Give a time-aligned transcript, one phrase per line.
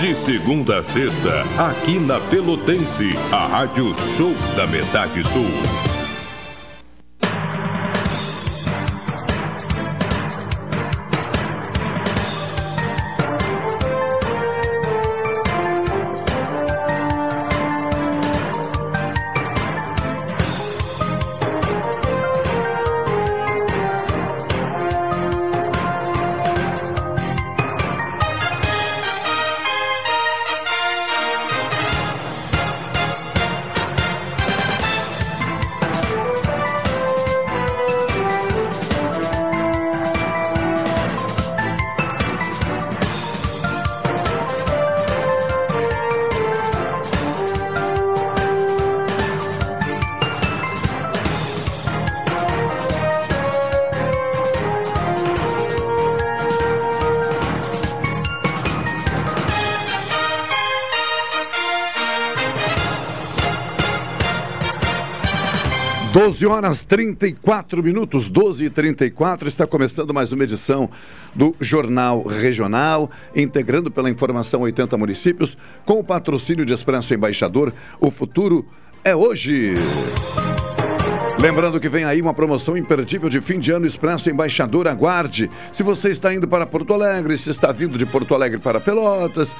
[0.00, 5.89] De segunda a sexta, aqui na Pelotense, a Rádio Show da Metade Sul.
[66.20, 70.90] 12 horas 34 minutos, 12 e 34 está começando mais uma edição
[71.34, 77.72] do Jornal Regional, integrando pela informação 80 municípios, com o patrocínio de Expresso Embaixador.
[77.98, 78.66] O futuro
[79.02, 79.72] é hoje.
[81.40, 84.88] Lembrando que vem aí uma promoção imperdível de fim de ano Expresso Embaixador.
[84.88, 85.48] Aguarde.
[85.72, 89.56] Se você está indo para Porto Alegre, se está vindo de Porto Alegre para Pelotas,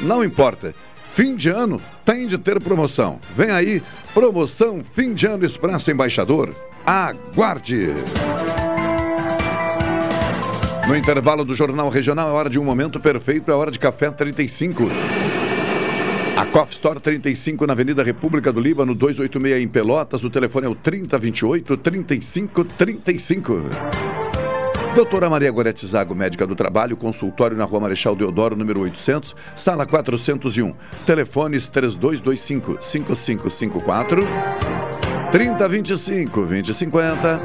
[0.00, 0.74] não importa.
[1.18, 3.18] Fim de ano tem de ter promoção.
[3.34, 3.82] Vem aí,
[4.14, 6.54] promoção Fim de Ano Expresso Embaixador.
[6.86, 7.88] Aguarde!
[10.86, 14.12] No intervalo do Jornal Regional, é hora de um momento perfeito, é hora de café
[14.12, 14.88] 35.
[16.36, 20.22] A Coffee Store 35 na Avenida República do Líbano, 286 em Pelotas.
[20.22, 24.07] O telefone é o 3028 3535.
[24.98, 29.86] Doutora Maria Gorete Zago, médica do trabalho, consultório na Rua Marechal Deodoro, número 800, sala
[29.86, 30.74] 401.
[31.06, 34.22] Telefones 3225 5554
[35.30, 37.38] 3025 2050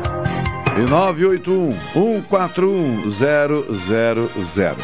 [0.80, 4.76] e 981 141 000.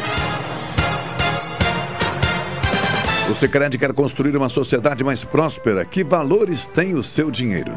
[3.28, 5.84] O Sicredi quer construir uma sociedade mais próspera.
[5.84, 7.74] Que valores tem o seu dinheiro?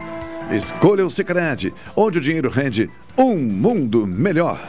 [0.52, 4.60] Escolha o Sicredi, onde o dinheiro rende um mundo melhor.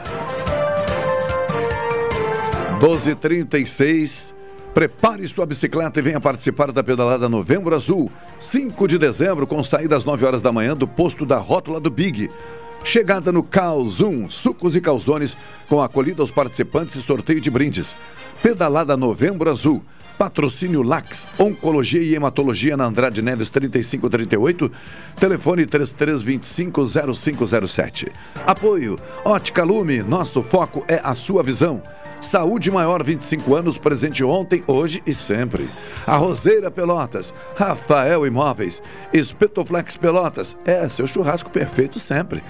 [2.79, 4.33] 12:36
[4.73, 9.95] Prepare sua bicicleta e venha participar da pedalada Novembro Azul, 5 de dezembro, com saída
[9.95, 12.29] às 9 horas da manhã do posto da rótula do Big.
[12.83, 15.37] Chegada no Calzum, sucos e calzones,
[15.69, 17.95] com acolhida aos participantes e sorteio de brindes.
[18.43, 19.81] Pedalada Novembro Azul.
[20.17, 24.71] Patrocínio Lax, Oncologia e Hematologia na Andrade Neves 3538,
[25.19, 28.13] telefone 33250507.
[28.45, 31.83] Apoio Ótica Lume, nosso foco é a sua visão.
[32.21, 35.67] Saúde Maior 25 anos, presente ontem, hoje e sempre.
[36.07, 38.81] A Roseira Pelotas, Rafael Imóveis,
[39.13, 42.41] Espetoflex Pelotas, é seu churrasco perfeito sempre.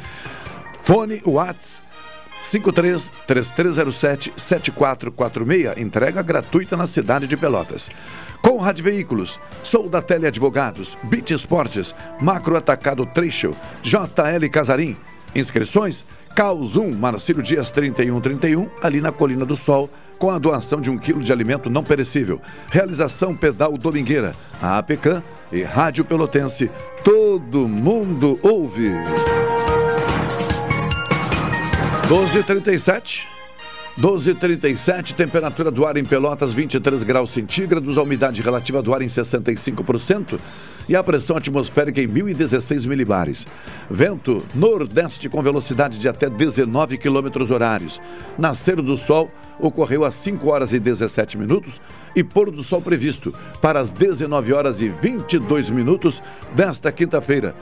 [0.84, 1.82] Fone Whats
[2.46, 7.90] 53 3307 7446, entrega gratuita na cidade de Pelotas.
[8.42, 14.96] Conrad Veículos, Sou da Tele Advogados, Bit Esportes, Macro Atacado Trecho, JL Casarim.
[15.34, 19.90] Inscrições Calzum, Marcílio Dias 3131, ali na Colina do Sol,
[20.20, 22.42] com a doação de um quilo de alimento não perecível.
[22.72, 26.70] Realização Pedal Domingueira, a APECAM e Rádio Pelotense.
[27.04, 28.92] Todo mundo ouve.
[32.08, 33.26] 12h37.
[34.00, 39.08] 12h37, temperatura do ar em Pelotas 23 graus centígrados, a umidade relativa do ar em
[39.08, 40.38] 65%
[40.90, 43.48] e a pressão atmosférica em 1016 milibares.
[43.90, 48.02] Vento nordeste com velocidade de até 19 quilômetros horários.
[48.38, 51.80] Nascer do sol ocorreu às 5 horas e 17 minutos
[52.14, 56.22] e pôr do sol previsto para as 19 horas e 22 minutos
[56.54, 57.56] desta quinta-feira,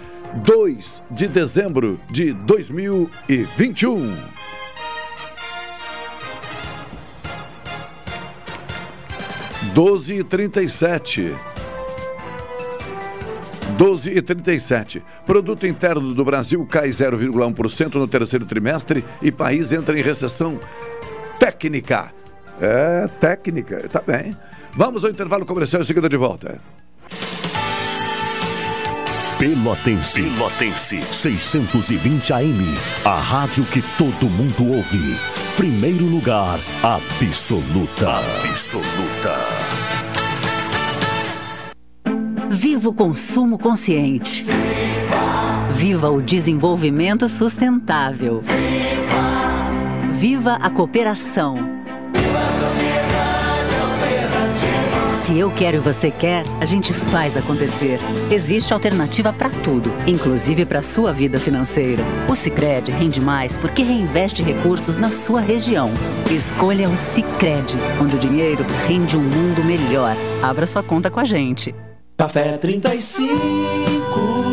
[0.44, 4.43] 2 de dezembro de 2021.
[9.74, 11.36] 12 e 37.
[13.76, 15.04] 12 e 37.
[15.26, 20.60] Produto interno do Brasil cai 0,1% no terceiro trimestre e país entra em recessão
[21.40, 22.14] técnica.
[22.62, 24.38] É, técnica, tá bem.
[24.76, 26.62] Vamos ao intervalo comercial e seguida de volta.
[29.44, 30.22] Pelotense.
[30.22, 31.04] Pelotense.
[31.12, 32.64] 620 AM.
[33.04, 35.18] A rádio que todo mundo ouve.
[35.58, 38.20] Primeiro lugar, absoluta.
[38.48, 39.36] Absoluta.
[42.50, 44.44] Viva o consumo consciente.
[44.44, 45.68] Viva!
[45.74, 48.40] Viva o desenvolvimento sustentável.
[48.40, 50.10] Viva!
[50.10, 51.56] Viva a cooperação.
[52.14, 52.40] Viva
[52.80, 52.83] a.
[55.24, 57.98] Se eu quero e você quer, a gente faz acontecer.
[58.30, 62.04] Existe alternativa para tudo, inclusive para sua vida financeira.
[62.30, 65.90] O Sicredi rende mais porque reinveste recursos na sua região.
[66.30, 70.14] Escolha o Sicredi, onde o dinheiro rende um mundo melhor.
[70.42, 71.74] Abra sua conta com a gente.
[72.18, 74.53] Café 35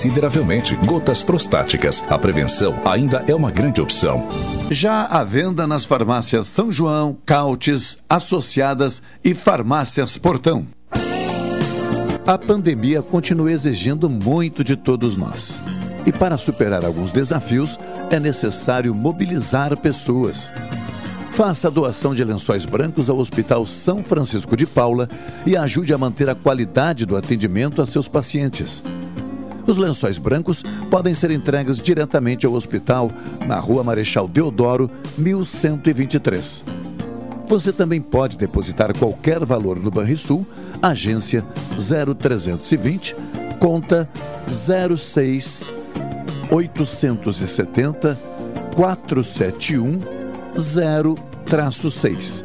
[0.00, 2.02] consideravelmente gotas prostáticas.
[2.08, 4.26] A prevenção ainda é uma grande opção.
[4.70, 10.66] Já à venda nas farmácias São João, Cautes, Associadas e Farmácias Portão.
[12.26, 15.60] A pandemia continua exigindo muito de todos nós.
[16.06, 17.78] E para superar alguns desafios,
[18.10, 20.50] é necessário mobilizar pessoas.
[21.32, 25.10] Faça a doação de lençóis brancos ao Hospital São Francisco de Paula
[25.44, 28.82] e ajude a manter a qualidade do atendimento a seus pacientes.
[29.70, 33.08] Os lençóis brancos podem ser entregues diretamente ao hospital
[33.46, 36.64] na Rua Marechal Deodoro, 1123.
[37.46, 40.44] Você também pode depositar qualquer valor no Banrisul,
[40.82, 41.44] agência
[41.78, 43.14] 0320,
[43.60, 44.10] conta
[44.48, 45.68] 06
[46.50, 48.18] 870
[48.74, 50.00] 471
[50.56, 52.44] 0-6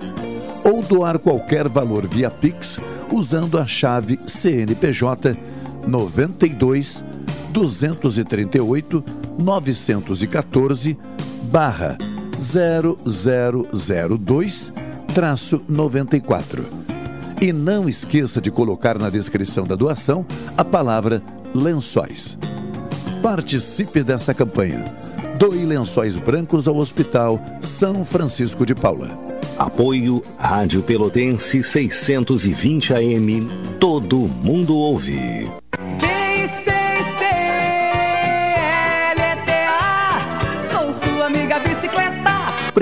[0.63, 2.79] ou doar qualquer valor via Pix
[3.11, 5.35] usando a chave CNPJ
[5.87, 7.03] 92
[7.55, 9.03] 238
[9.39, 10.97] 914
[11.43, 11.97] barra
[12.37, 14.73] 0002
[15.13, 16.65] traço 94.
[17.41, 20.25] E não esqueça de colocar na descrição da doação
[20.57, 22.37] a palavra lençóis.
[23.21, 24.83] Participe dessa campanha.
[25.39, 29.17] Doe lençóis brancos ao Hospital São Francisco de Paula.
[29.57, 33.47] Apoio Rádio Pelotense 620 AM.
[33.79, 35.49] Todo mundo ouve.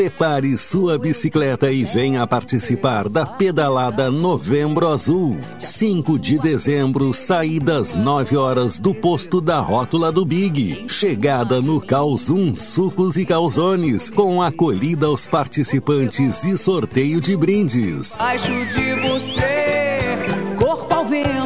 [0.04, 5.40] Prepare sua bicicleta e venha participar da pedalada Novembro Azul.
[5.62, 10.84] 5 de dezembro, saídas 9 horas do posto da rótula do Big.
[10.90, 18.20] Chegada no Calzum Sucos e Calzones, com acolhida aos participantes e sorteio de brindes.
[18.20, 20.18] Acho de você,
[20.58, 21.43] corpo ao vento.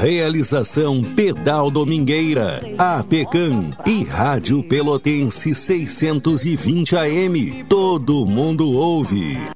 [0.06, 7.64] Realização Pedal Domingueira, APECAM e Rádio Pelotense 620 AM.
[7.64, 9.55] Todo mundo ouve.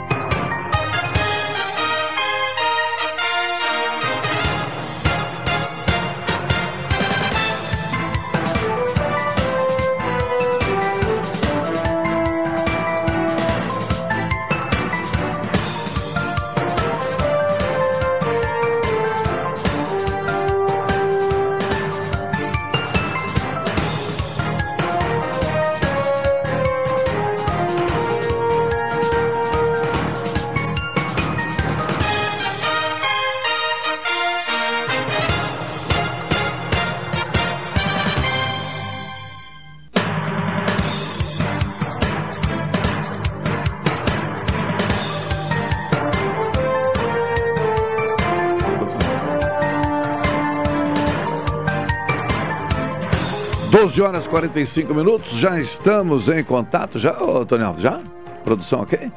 [54.31, 57.99] 45 minutos, já estamos em contato, já, ô Tony Alves, já?
[58.45, 59.11] Produção ok?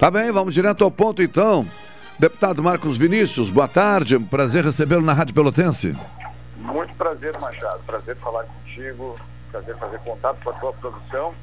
[0.00, 1.66] Tá bem, vamos direto ao ponto então.
[2.18, 5.94] Deputado Marcos Vinícius, boa tarde, prazer recebê-lo na Rádio Pelotense.
[6.56, 9.20] Muito prazer, Machado, prazer falar contigo,
[9.52, 11.34] prazer fazer contato com a tua produção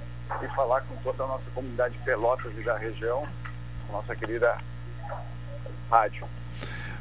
[0.41, 3.27] e falar com toda a nossa comunidade de Pelotas e da região,
[3.91, 4.57] nossa querida
[5.91, 6.25] rádio.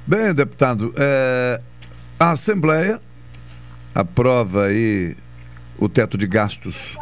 [0.06, 1.58] Bem, deputado, é,
[2.20, 3.00] a Assembleia
[3.94, 5.16] aprova aí
[5.82, 6.96] o teto de gastos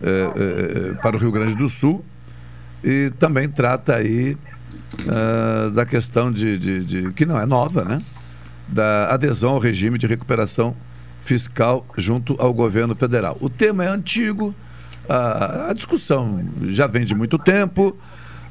[0.00, 2.02] é, é, para o Rio Grande do Sul
[2.82, 4.36] e também trata aí
[5.04, 7.98] uh, da questão de, de, de, que não é nova, né?
[8.66, 10.74] Da adesão ao regime de recuperação
[11.20, 13.36] fiscal junto ao governo federal.
[13.38, 14.54] O tema é antigo,
[15.06, 17.96] a, a discussão já vem de muito tempo,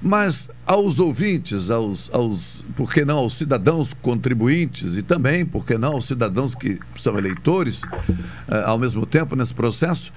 [0.02, 5.78] mas aos ouvintes, aos, aos, por que não aos cidadãos contribuintes e também, por que
[5.78, 10.12] não aos cidadãos que são eleitores uh, ao mesmo tempo nesse processo,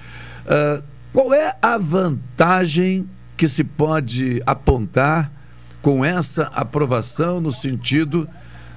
[0.46, 5.30] uh, qual é a vantagem que se pode apontar
[5.82, 8.26] com essa aprovação no sentido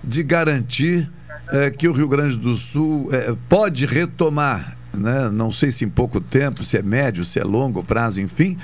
[0.03, 1.09] de garantir
[1.47, 3.09] uh, que o Rio Grande do Sul
[3.47, 5.29] pode retomar, né?
[5.31, 8.57] não sei se em pouco tempo, se é médio, se é longo prazo, enfim,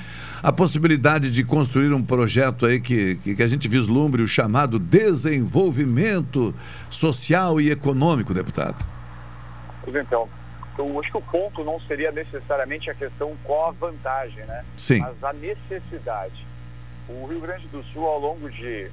[0.43, 6.53] a possibilidade de construir um projeto aí que, que, a gente vislumbre o chamado desenvolvimento
[6.89, 8.85] social e econômico, deputado?
[9.81, 10.27] Pois então,
[10.77, 14.65] eu acho que o ponto não seria necessariamente a questão qual a vantagem, né?
[14.75, 14.99] Sim.
[14.99, 16.45] Mas a necessidade.
[17.07, 18.91] O Rio Grande do Sul, ao longo de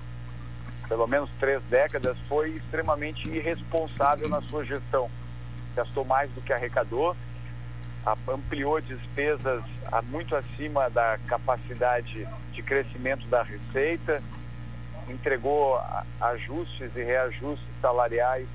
[0.88, 5.10] pelo menos três décadas, foi extremamente irresponsável na sua gestão.
[5.74, 7.16] Gastou mais do que arrecadou
[8.28, 9.62] ampliou despesas
[10.08, 14.22] muito acima da capacidade de crescimento da receita,
[15.08, 15.80] entregou
[16.20, 18.48] ajustes e reajustes salariais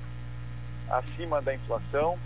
[0.90, 2.18] acima da inflação,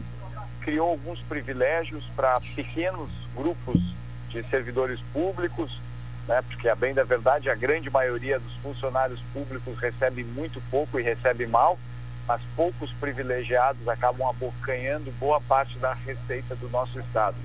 [0.61, 3.81] criou alguns privilégios para pequenos grupos
[4.29, 5.81] de servidores públicos,
[6.29, 11.01] né, porque a bem da verdade a grande maioria dos funcionários públicos recebe muito pouco
[11.01, 11.79] e recebe mal
[12.27, 17.37] mas poucos privilegiados acabam abocanhando boa parte da receita do nosso Estado.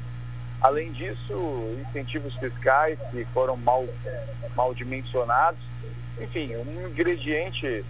[0.61, 3.85] Além disso, incentivos fiscais que foram mal,
[4.55, 5.59] mal dimensionados.
[6.19, 7.83] Enfim, um ingrediente,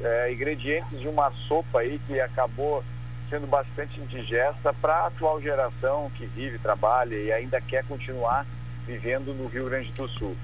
[0.00, 2.84] é, ingredientes de uma sopa aí que acabou
[3.28, 8.46] sendo bastante indigesta para a atual geração que vive, trabalha e ainda quer continuar
[8.86, 10.34] vivendo no Rio Grande do Sul.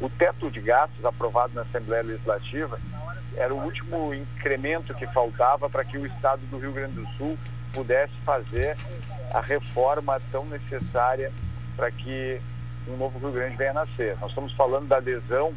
[0.00, 2.78] O teto de gastos aprovado na Assembleia Legislativa
[3.36, 7.36] era o último incremento que faltava para que o estado do Rio Grande do Sul
[7.72, 8.76] pudesse fazer
[9.32, 11.32] a reforma tão necessária
[11.76, 12.40] para que
[12.88, 14.16] um novo Rio Grande venha a nascer.
[14.20, 15.52] Nós estamos falando da adesão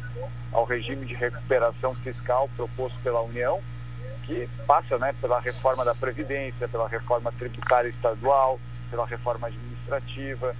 [0.52, 3.60] ao regime de recuperação fiscal proposto pela União,
[4.24, 8.58] que passa né, pela reforma da Previdência, pela reforma tributária estadual,
[8.90, 10.54] pela reforma administrativa,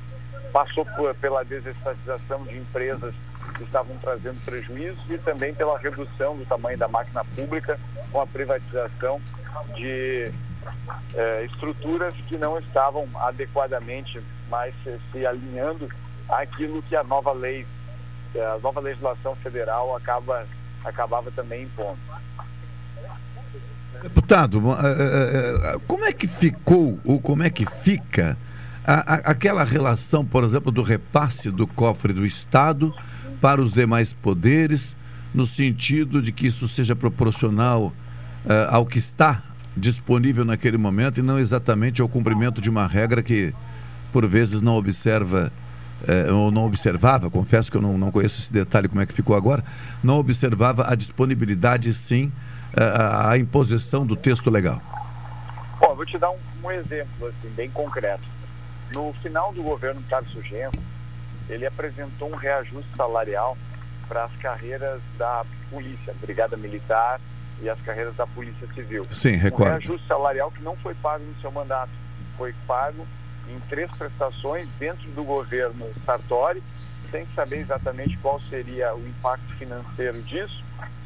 [0.52, 3.14] passou por, pela desestatização de empresas
[3.58, 7.78] que estavam trazendo prejuízos e também pela redução do tamanho da máquina pública
[8.10, 9.20] com a privatização
[9.74, 10.32] de
[11.14, 15.88] eh, estruturas que não estavam adequadamente mais se, se alinhando
[16.28, 17.66] àquilo que a nova lei,
[18.34, 20.46] a nova legislação federal acaba,
[20.84, 21.98] acabava também impondo.
[24.02, 28.38] Deputado, eh, como é que ficou ou como é que fica
[28.88, 32.94] a, a, aquela relação, por exemplo, do repasse do cofre do Estado
[33.40, 34.97] para os demais poderes,
[35.35, 37.95] no sentido de que isso seja proporcional uh,
[38.71, 39.42] ao que está
[39.76, 43.54] disponível naquele momento e não exatamente ao cumprimento de uma regra que,
[44.12, 45.52] por vezes, não observa
[46.02, 49.12] uh, ou não observava, confesso que eu não, não conheço esse detalhe como é que
[49.12, 49.64] ficou agora,
[50.02, 52.33] não observava a disponibilidade, sim,
[52.75, 54.83] uh, a imposição do texto legal.
[55.80, 58.25] Bom, vou te dar um, um exemplo assim, bem concreto.
[58.92, 60.73] No final do governo Tarso Genro,
[61.48, 63.56] ele apresentou um reajuste salarial
[64.08, 67.20] para as carreiras da polícia, brigada militar
[67.60, 69.06] e as carreiras da polícia civil.
[69.10, 69.68] Sim, recordo.
[69.68, 71.90] Um reajuste salarial que não foi pago no seu mandato,
[72.36, 73.06] foi pago
[73.48, 76.62] em três prestações dentro do governo Sartori,
[77.10, 80.62] sem saber exatamente qual seria o impacto financeiro disso,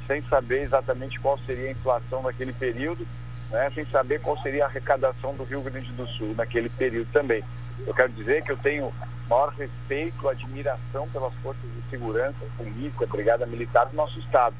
[0.06, 3.06] sem saber exatamente qual seria a inflação naquele período,
[3.50, 7.44] né, sem saber qual seria a arrecadação do Rio Grande do Sul naquele período também.
[7.86, 8.92] Eu quero dizer que eu tenho
[9.32, 14.54] maior respeito, admiração pelas forças de segurança, polícia, brigada militar do nosso estado.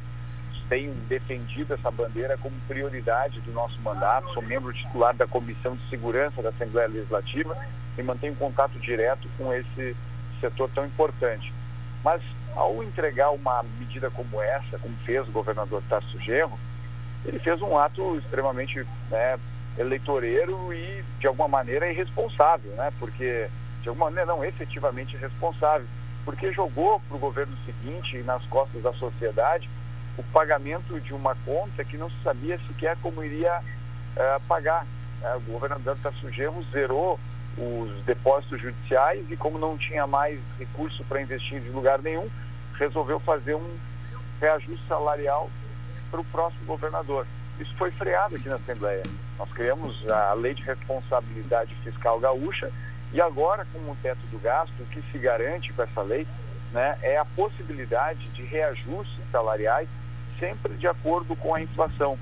[0.69, 4.33] Tenho defendido essa bandeira como prioridade do nosso mandato.
[4.33, 7.55] Sou membro titular da Comissão de Segurança da Assembleia Legislativa
[7.99, 9.95] e mantenho contato direto com esse
[10.41, 11.53] setor tão importante.
[12.03, 12.23] Mas
[12.57, 16.59] ao entregar uma medida como essa, como fez o governador Tarso Genro,
[17.27, 19.39] ele fez um ato extremamente né,
[19.77, 22.91] eleitoreiro e, de alguma maneira, irresponsável, né?
[22.99, 23.49] Porque,
[23.83, 25.87] de alguma maneira, não efetivamente irresponsável,
[26.25, 29.69] porque jogou para o governo seguinte e nas costas da sociedade
[30.17, 34.87] o pagamento de uma conta que não se sabia sequer como iria uh, pagar.
[35.23, 37.19] Uh, o governador Tarso Genro zerou
[37.57, 42.29] os depósitos judiciais e como não tinha mais recurso para investir de lugar nenhum,
[42.79, 43.77] resolveu fazer um
[44.41, 45.51] reajuste salarial
[46.11, 47.27] para o próximo governador.
[47.59, 49.03] Isso foi freado aqui na Assembleia.
[49.39, 52.71] Nós criamos a Lei de Responsabilidade Fiscal Gaúcha
[53.13, 56.27] e agora, com o teto do gasto, o que se garante com essa lei
[56.73, 59.89] né, é a possibilidade de reajustes salariais
[60.39, 62.19] sempre de acordo com a inflação.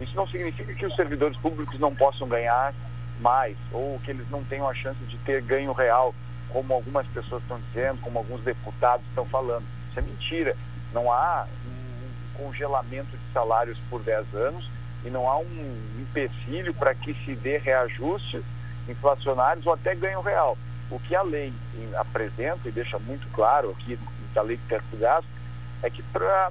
[0.00, 2.74] Isso não significa que os servidores públicos não possam ganhar
[3.18, 6.14] mais ou que eles não tenham a chance de ter ganho real,
[6.50, 9.64] como algumas pessoas estão dizendo, como alguns deputados estão falando.
[9.88, 10.56] Isso é mentira.
[10.92, 14.70] Não há um congelamento de salários por 10 anos
[15.02, 18.42] e não há um empecilho para que se dê reajustes
[18.88, 20.56] inflacionários ou até ganho real.
[20.90, 21.52] O que a lei
[21.96, 23.98] apresenta e deixa muito claro aqui
[24.32, 25.28] da lei de teto de gasto
[25.82, 26.50] é que para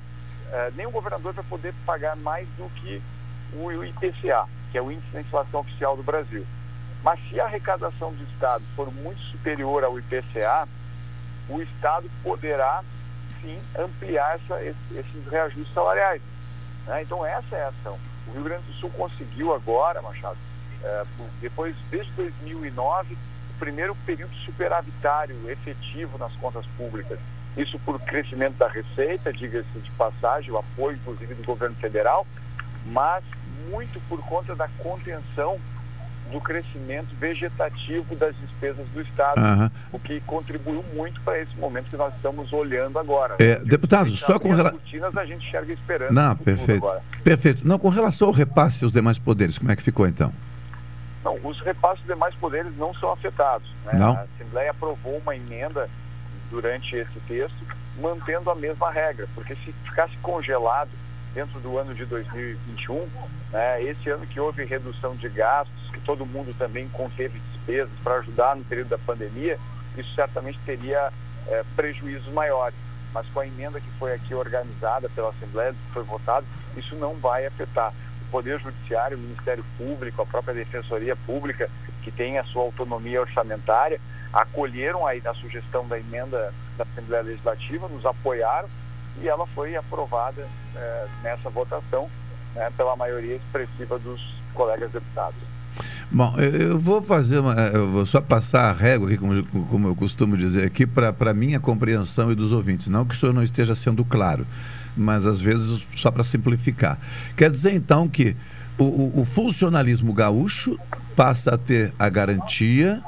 [0.52, 3.02] eh, nenhum governador vai poder pagar mais do que
[3.54, 6.46] o IPCA, que é o índice da inflação oficial do Brasil.
[7.04, 10.68] Mas se a arrecadação do Estado for muito superior ao IPCA,
[11.48, 12.84] o Estado poderá
[13.42, 16.22] sim ampliar essa, esses reajustes salariais.
[16.88, 17.04] Né?
[17.04, 17.98] Então essa é a ação.
[18.28, 20.55] O Rio Grande do Sul conseguiu agora, Machado, é,
[21.42, 27.20] depois, desde 2009, o primeiro período superavitário efetivo nas contas públicas.
[27.58, 32.28] Isso por crescimento da receita, diga-se de passagem, o apoio, inclusive, do governo federal,
[32.86, 33.24] mas
[33.70, 35.58] muito por conta da contenção
[36.32, 39.70] do crescimento vegetativo das despesas do Estado, uhum.
[39.92, 43.36] o que contribuiu muito para esse momento que nós estamos olhando agora.
[43.40, 44.80] É, deputado, só com relação.
[45.18, 46.12] a gente enxerga esperando.
[46.12, 46.84] Não, perfeito.
[46.84, 47.02] Agora.
[47.24, 47.68] Perfeito.
[47.68, 50.34] Não, com relação ao repasse aos demais poderes, como é que ficou então?
[51.26, 53.68] Não, os repasses dos demais poderes não são afetados.
[53.84, 53.94] Né?
[53.94, 54.16] Não.
[54.16, 55.90] A Assembleia aprovou uma emenda
[56.52, 57.58] durante esse texto,
[58.00, 60.92] mantendo a mesma regra, porque se ficasse congelado
[61.34, 63.08] dentro do ano de 2021,
[63.52, 68.16] né, esse ano que houve redução de gastos, que todo mundo também conteve despesas para
[68.16, 69.58] ajudar no período da pandemia,
[69.98, 71.12] isso certamente teria
[71.48, 72.78] é, prejuízos maiores.
[73.14, 77.16] Mas com a emenda que foi aqui organizada pela Assembleia, que foi votado, isso não
[77.16, 77.94] vai afetar.
[78.36, 81.70] Poder Judiciário, o Ministério Público, a própria Defensoria Pública,
[82.04, 83.98] que tem a sua autonomia orçamentária,
[84.34, 88.68] acolheram aí a sugestão da emenda da Assembleia Legislativa, nos apoiaram
[89.22, 90.46] e ela foi aprovada
[90.76, 92.10] é, nessa votação
[92.54, 94.22] né, pela maioria expressiva dos
[94.54, 95.40] colegas deputados.
[96.12, 97.54] Bom, eu vou fazer uma.
[97.54, 101.60] Eu vou só passar a régua aqui, como, como eu costumo dizer aqui, para minha
[101.60, 102.88] compreensão e dos ouvintes.
[102.88, 104.46] Não que o senhor não esteja sendo claro,
[104.96, 107.00] mas às vezes só para simplificar.
[107.36, 108.36] Quer dizer então que
[108.78, 110.80] o, o, o funcionalismo gaúcho
[111.16, 113.02] passa a ter a garantia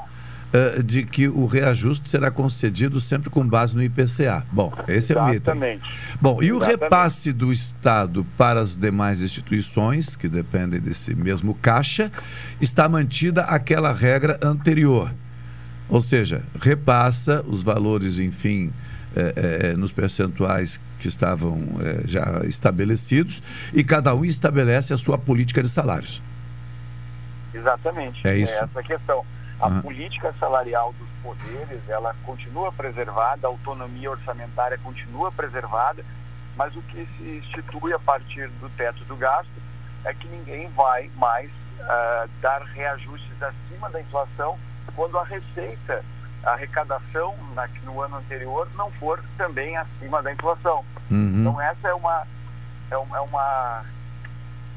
[0.52, 4.46] uh, de que o reajuste será concedido sempre com base no IPCA.
[4.50, 5.80] Bom, esse é o item.
[6.20, 6.82] Bom, e o Exatamente.
[6.82, 12.10] repasse do Estado para as demais instituições, que dependem desse mesmo caixa,
[12.60, 15.12] está mantida aquela regra anterior.
[15.88, 18.72] Ou seja, repassa os valores, enfim,
[19.16, 25.16] é, é, nos percentuais que estavam é, já estabelecidos e cada um estabelece a sua
[25.16, 26.22] política de salários.
[27.54, 28.26] Exatamente.
[28.26, 28.52] É isso.
[28.52, 29.24] É essa a questão.
[29.60, 29.82] A uhum.
[29.82, 36.04] política salarial dos poderes, ela continua preservada, a autonomia orçamentária continua preservada,
[36.56, 39.50] mas o que se institui a partir do teto do gasto
[40.04, 44.58] é que ninguém vai mais uh, dar reajustes acima da inflação
[44.94, 46.04] quando a receita,
[46.44, 50.84] a arrecadação na, no ano anterior não for também acima da inflação.
[51.10, 51.40] Uhum.
[51.40, 52.26] Então essa é uma,
[52.90, 53.84] é uma, é uma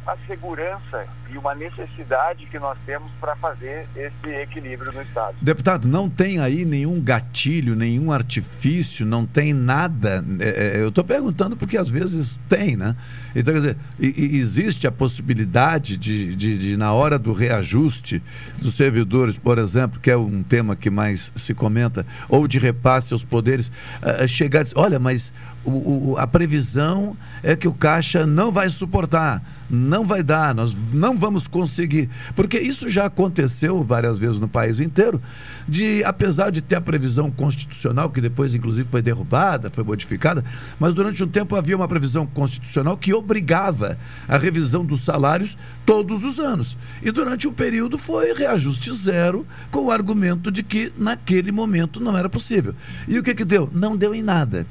[0.08, 5.36] a segurança e uma necessidade que nós temos para fazer esse equilíbrio no Estado.
[5.41, 10.24] Deputado, não tem aí nenhum gatilho, nenhum artifício, não tem nada.
[10.39, 12.96] É, é eu estou perguntando porque às vezes tem, né?
[13.36, 18.22] Então, quer dizer, existe a possibilidade de, de, de, na hora do reajuste
[18.62, 23.13] dos servidores, por exemplo, que é um tema que mais se comenta, ou de repasse
[23.13, 28.52] aos poderes, uh, chegar olha, mas o, o, a previsão é que o Caixa não
[28.52, 32.10] vai suportar, não vai dar, nós não vamos conseguir.
[32.36, 35.21] Porque isso já aconteceu várias vezes no país inteiro,
[35.69, 40.43] de apesar de ter a previsão constitucional, que depois inclusive foi derrubada, foi modificada,
[40.79, 45.55] mas durante um tempo havia uma previsão constitucional que obrigava a revisão dos salários
[45.86, 46.75] todos os anos.
[47.03, 52.17] E durante um período foi reajuste zero, com o argumento de que naquele momento não
[52.17, 52.73] era possível.
[53.07, 53.69] E o que, que deu?
[53.71, 54.65] Não deu em nada.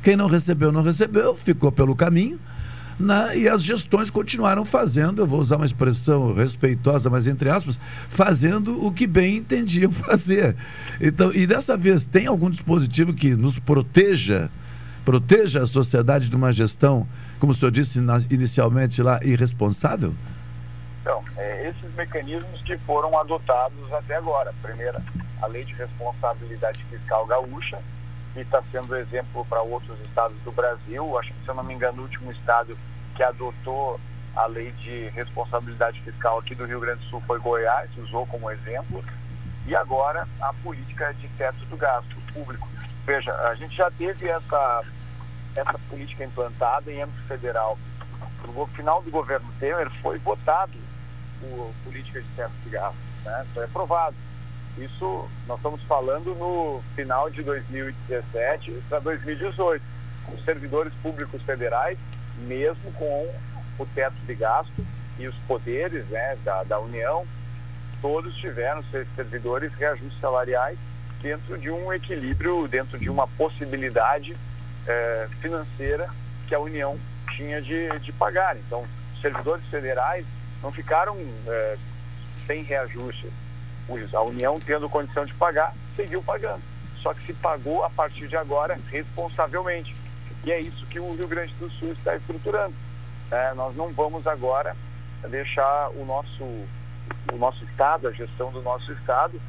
[0.00, 2.38] Quem não recebeu, não recebeu, ficou pelo caminho.
[2.98, 3.38] Né?
[3.38, 8.84] E as gestões continuaram fazendo, eu vou usar uma expressão respeitosa, mas entre aspas, fazendo
[8.84, 10.56] o que bem entendiam fazer.
[11.00, 14.50] Então, e dessa vez, tem algum dispositivo que nos proteja,
[15.04, 17.06] proteja a sociedade de uma gestão,
[17.38, 20.12] como o senhor disse inicialmente lá, irresponsável?
[21.02, 24.52] Então, é, esses mecanismos que foram adotados até agora.
[24.60, 25.00] Primeira,
[25.40, 27.78] a lei de responsabilidade fiscal gaúcha,
[28.32, 31.18] que está sendo exemplo para outros estados do Brasil.
[31.18, 32.76] Acho que, se eu não me engano, o último estado
[33.14, 34.00] que adotou
[34.36, 38.50] a lei de responsabilidade fiscal aqui do Rio Grande do Sul foi Goiás, usou como
[38.50, 39.04] exemplo.
[39.66, 42.68] E agora a política de teto do gasto público.
[43.04, 44.84] Veja, a gente já teve essa,
[45.56, 47.78] essa política implantada em âmbito federal.
[48.54, 50.72] No final do governo Temer foi votado
[51.42, 53.46] a política de teto de gasto, né?
[53.52, 54.16] foi aprovado.
[54.80, 59.82] Isso nós estamos falando no final de 2017 para 2018.
[60.32, 61.98] Os servidores públicos federais,
[62.46, 63.28] mesmo com
[63.78, 64.86] o teto de gasto
[65.18, 67.26] e os poderes né, da, da União,
[68.00, 70.78] todos tiveram seus servidores reajustes salariais
[71.20, 74.36] dentro de um equilíbrio, dentro de uma possibilidade
[74.86, 76.08] eh, financeira
[76.46, 76.96] que a União
[77.34, 78.56] tinha de, de pagar.
[78.56, 80.24] Então, os servidores federais
[80.62, 81.16] não ficaram
[81.48, 81.76] eh,
[82.46, 83.28] sem reajuste
[84.12, 86.62] a União tendo condição de pagar, seguiu pagando.
[87.02, 89.94] Só que se pagou a partir de agora responsavelmente.
[90.44, 92.74] E é isso que o Rio Grande do Sul está estruturando.
[93.30, 94.76] É, nós não vamos agora
[95.28, 96.44] deixar o nosso,
[97.32, 99.40] o nosso Estado, a gestão do nosso Estado,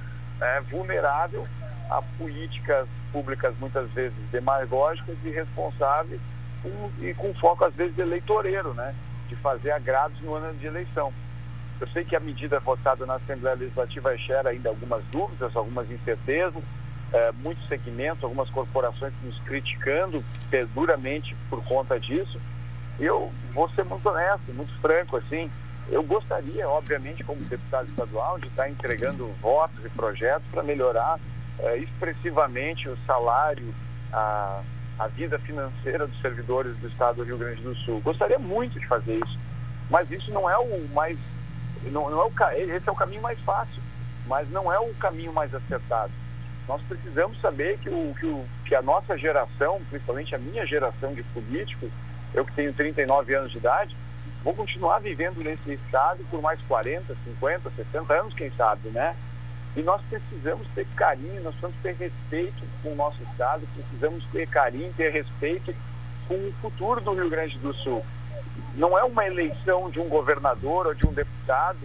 [0.41, 1.47] é, vulnerável
[1.89, 6.21] a políticas públicas muitas vezes demagógicas e irresponsáveis
[6.61, 8.93] com, e com foco às vezes eleitoreiro, né?
[9.27, 11.11] De fazer agrados no ano de eleição.
[11.79, 16.61] Eu sei que a medida votada na Assembleia Legislativa gera ainda algumas dúvidas, algumas incertezas,
[17.13, 20.23] é, muitos segmentos, algumas corporações nos criticando
[20.73, 22.39] duramente por conta disso.
[22.99, 25.49] Eu vou ser muito honesto, muito franco, assim,
[25.91, 31.19] eu gostaria, obviamente, como deputado estadual, de estar entregando votos e projetos para melhorar
[31.59, 33.73] é, expressivamente o salário,
[34.13, 34.61] a,
[34.99, 38.01] a vida financeira dos servidores do Estado do Rio Grande do Sul.
[38.01, 39.39] Gostaria muito de fazer isso,
[39.89, 41.17] mas isso não é o mais
[41.83, 43.81] não, não é o, esse é o caminho mais fácil,
[44.27, 46.11] mas não é o caminho mais acertado.
[46.67, 51.13] Nós precisamos saber que, o, que, o, que a nossa geração, principalmente a minha geração
[51.13, 51.89] de políticos,
[52.33, 53.95] eu que tenho 39 anos de idade,
[54.43, 59.15] vou continuar vivendo nesse estado por mais 40, 50, 60 anos, quem sabe, né?
[59.75, 64.47] E nós precisamos ter carinho, nós precisamos ter respeito com o nosso estado, precisamos ter
[64.47, 65.73] carinho, ter respeito
[66.27, 68.03] com o futuro do Rio Grande do Sul
[68.75, 71.79] não é uma eleição de um governador ou de um deputado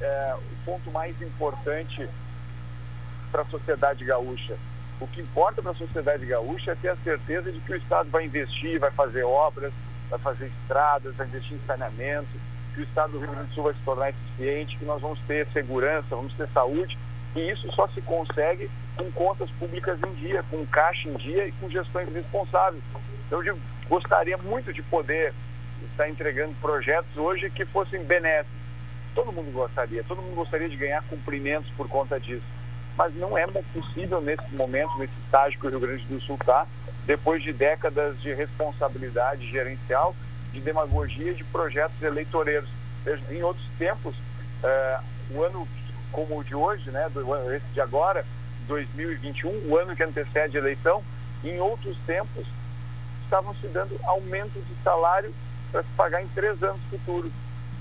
[0.00, 2.08] é, o ponto mais importante
[3.30, 4.56] para a sociedade gaúcha.
[5.00, 8.08] O que importa para a sociedade gaúcha é ter a certeza de que o Estado
[8.10, 9.72] vai investir, vai fazer obras,
[10.08, 12.28] vai fazer estradas, vai investir em saneamento,
[12.74, 15.18] que o Estado do Rio Grande do Sul vai se tornar eficiente, que nós vamos
[15.20, 16.98] ter segurança, vamos ter saúde
[17.34, 21.52] E isso só se consegue com contas públicas em dia, com caixa em dia e
[21.52, 22.82] com gestões responsáveis.
[23.26, 25.34] Então, eu gostaria muito de poder
[25.94, 28.52] estar entregando projetos hoje que fossem benéficos.
[29.14, 32.44] Todo mundo gostaria, todo mundo gostaria de ganhar cumprimentos por conta disso.
[32.96, 36.66] Mas não é possível nesse momento, nesse estágio que o Rio Grande do Sul está,
[37.06, 40.14] depois de décadas de responsabilidade gerencial,
[40.52, 42.68] de demagogia de projetos eleitoreiros.
[43.30, 45.68] Em outros tempos, uh, o ano
[46.10, 48.24] como o de hoje, né, do, esse de agora,
[48.66, 51.02] 2021, o ano que antecede a eleição,
[51.42, 52.46] em outros tempos
[53.24, 55.34] estavam se dando aumentos de salário
[55.74, 57.32] para se pagar em três anos futuros.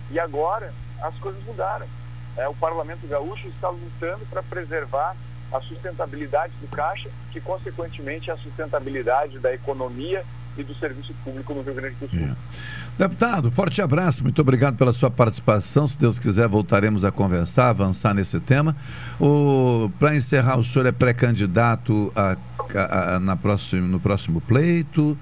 [0.10, 1.86] E agora as coisas mudaram.
[2.36, 5.16] É, o Parlamento Gaúcho está lutando para preservar
[5.52, 10.26] a sustentabilidade do caixa, que consequentemente é a sustentabilidade da economia
[10.58, 12.20] e do serviço público no Rio Grande do Sul.
[12.20, 12.36] É.
[12.98, 15.88] Deputado, forte abraço, muito obrigado pela sua participação.
[15.88, 18.76] Se Deus quiser, voltaremos a conversar, avançar nesse tema.
[20.00, 22.36] Para encerrar, o senhor é pré-candidato a,
[22.76, 25.16] a, a, na próximo, no próximo pleito?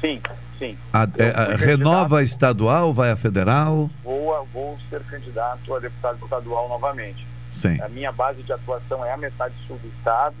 [0.00, 0.20] Sim,
[0.66, 0.78] sim.
[1.18, 3.90] É, renova a estadual, vai a federal?
[4.04, 7.26] Vou, vou ser candidato a deputado estadual novamente.
[7.50, 7.80] Sim.
[7.82, 10.36] A minha base de atuação é a metade sul do estado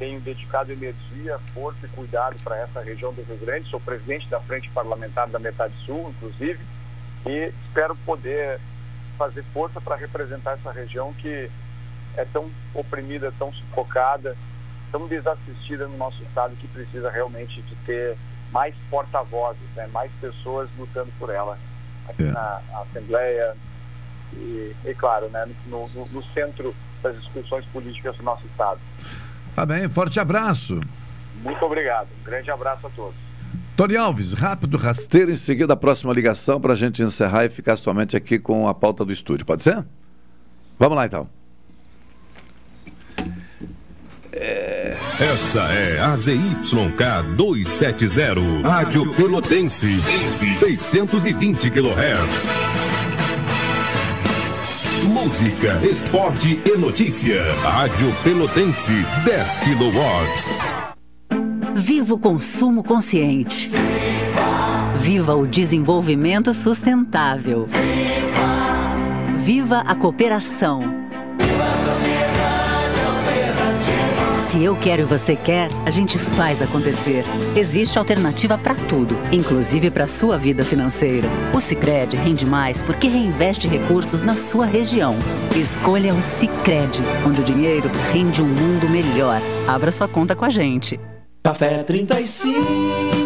[0.00, 3.68] tenho dedicado energia, força e cuidado para essa região do Rio Grande.
[3.68, 6.58] Sou presidente da Frente Parlamentar da Metade Sul, inclusive,
[7.26, 8.58] e espero poder
[9.18, 11.50] fazer força para representar essa região que
[12.16, 14.34] é tão oprimida, tão sufocada,
[14.90, 18.16] tão desassistida no nosso estado que precisa realmente de ter
[18.50, 19.86] mais porta-vozes, né?
[19.92, 21.58] mais pessoas lutando por ela
[22.08, 22.32] aqui é.
[22.32, 23.56] na Assembleia
[24.32, 25.48] e, e claro, né?
[25.66, 28.80] no, no, no centro das discussões políticas do nosso estado.
[29.54, 30.80] Tá bem, forte abraço.
[31.42, 32.08] Muito obrigado.
[32.20, 33.16] Um grande abraço a todos.
[33.76, 37.76] Tony Alves, rápido rasteiro, em seguida a próxima ligação para a gente encerrar e ficar
[37.76, 39.46] somente aqui com a pauta do estúdio.
[39.46, 39.84] Pode ser?
[40.78, 41.39] Vamos lá então.
[44.32, 44.94] É...
[45.20, 50.00] Essa é a ZYK 270, Rádio Pelotense,
[50.58, 52.48] 620 kHz.
[55.08, 57.52] Música, esporte e notícia.
[57.62, 58.92] Rádio Pelotense,
[59.24, 60.80] 10 kW.
[61.74, 63.68] Viva o consumo consciente.
[63.68, 64.92] Viva!
[64.96, 67.66] Viva o desenvolvimento sustentável.
[67.66, 69.36] Viva!
[69.36, 70.99] Viva a cooperação.
[74.50, 77.24] Se eu quero e você quer, a gente faz acontecer.
[77.54, 81.28] Existe alternativa para tudo, inclusive para sua vida financeira.
[81.54, 85.14] O Sicredi rende mais porque reinveste recursos na sua região.
[85.54, 89.40] Escolha o Sicredi, onde o dinheiro rende um mundo melhor.
[89.68, 90.98] Abra sua conta com a gente.
[91.44, 93.19] Café 35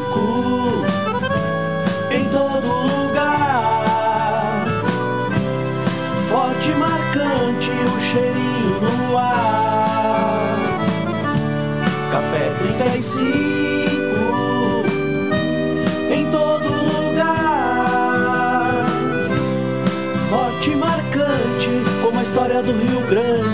[23.14, 23.53] Grande.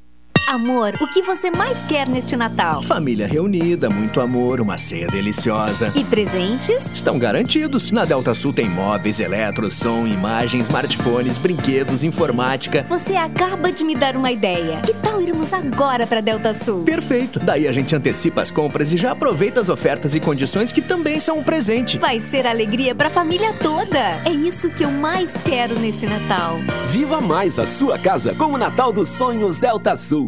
[0.51, 2.83] Amor, o que você mais quer neste Natal?
[2.83, 5.93] Família reunida, muito amor, uma ceia deliciosa.
[5.95, 6.85] E presentes?
[6.93, 7.89] Estão garantidos.
[7.89, 12.85] Na Delta Sul tem móveis, eletro, som, imagens, smartphones, brinquedos, informática.
[12.89, 14.81] Você acaba de me dar uma ideia.
[14.81, 16.83] Que tal irmos agora para Delta Sul?
[16.83, 17.39] Perfeito.
[17.39, 21.21] Daí a gente antecipa as compras e já aproveita as ofertas e condições que também
[21.21, 21.97] são um presente.
[21.97, 23.99] Vai ser alegria para a família toda.
[24.25, 26.57] É isso que eu mais quero nesse Natal.
[26.89, 30.27] Viva mais a sua casa com o Natal dos Sonhos Delta Sul.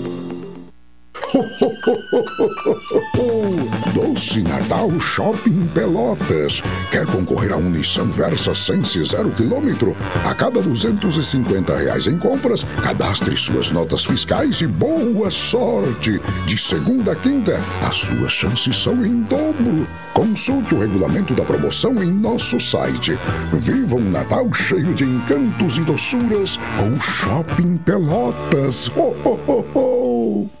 [3.93, 6.61] Doce Natal Shopping Pelotas.
[6.89, 9.95] Quer concorrer a um Nissan Versa Sense zero quilômetro?
[10.25, 16.19] A cada 250 reais em compras, cadastre suas notas fiscais e boa sorte.
[16.45, 19.87] De segunda a quinta, as suas chances são em dobro.
[20.13, 23.17] Consulte o regulamento da promoção em nosso site.
[23.53, 28.89] Viva um Natal cheio de encantos e doçuras com Shopping Pelotas.
[28.89, 30.60] Ho, ho, ho, ho.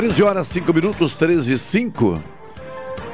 [0.00, 2.22] Treze horas, 5 minutos, 13 e 5.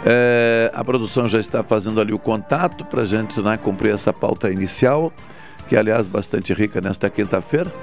[0.05, 4.13] É, a produção já está fazendo ali o contato para a gente né, cumprir essa
[4.13, 5.13] pauta inicial,
[5.69, 7.75] que aliás bastante rica nesta quinta-feira.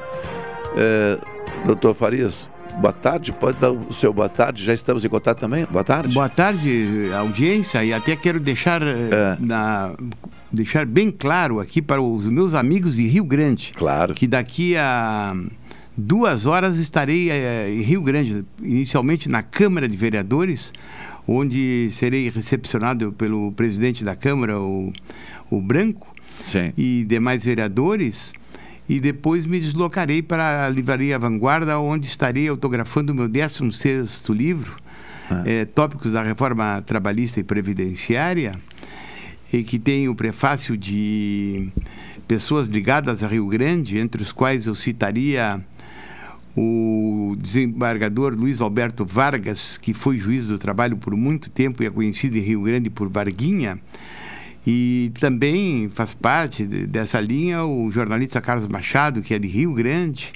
[0.78, 1.18] É,
[1.66, 5.68] doutor Farias, boa tarde, pode dar o seu boa tarde, já estamos em contato também?
[5.70, 6.14] Boa tarde.
[6.14, 9.36] Boa tarde, audiência, e até quero deixar, é.
[9.38, 9.92] na,
[10.50, 13.74] deixar bem claro aqui para os meus amigos de Rio Grande.
[13.76, 14.14] Claro.
[14.14, 15.36] Que daqui a
[15.96, 20.74] duas horas estarei é, em Rio Grande, inicialmente na Câmara de Vereadores,
[21.28, 24.92] onde serei recepcionado pelo presidente da Câmara, o,
[25.50, 26.74] o Branco, Sim.
[26.78, 28.34] e demais vereadores.
[28.88, 34.76] E depois me deslocarei para a Livraria Vanguarda, onde estarei autografando o meu 16 livro,
[35.30, 35.44] ah.
[35.46, 38.60] é, Tópicos da Reforma Trabalhista e Previdenciária,
[39.54, 41.70] e que tem o prefácio de
[42.28, 45.64] pessoas ligadas a Rio Grande, entre os quais eu citaria
[46.56, 51.90] o desembargador Luiz Alberto Vargas, que foi juiz do trabalho por muito tempo e é
[51.90, 53.80] conhecido em Rio Grande por Varguinha,
[54.66, 60.32] e também faz parte dessa linha o jornalista Carlos Machado, que é de Rio Grande,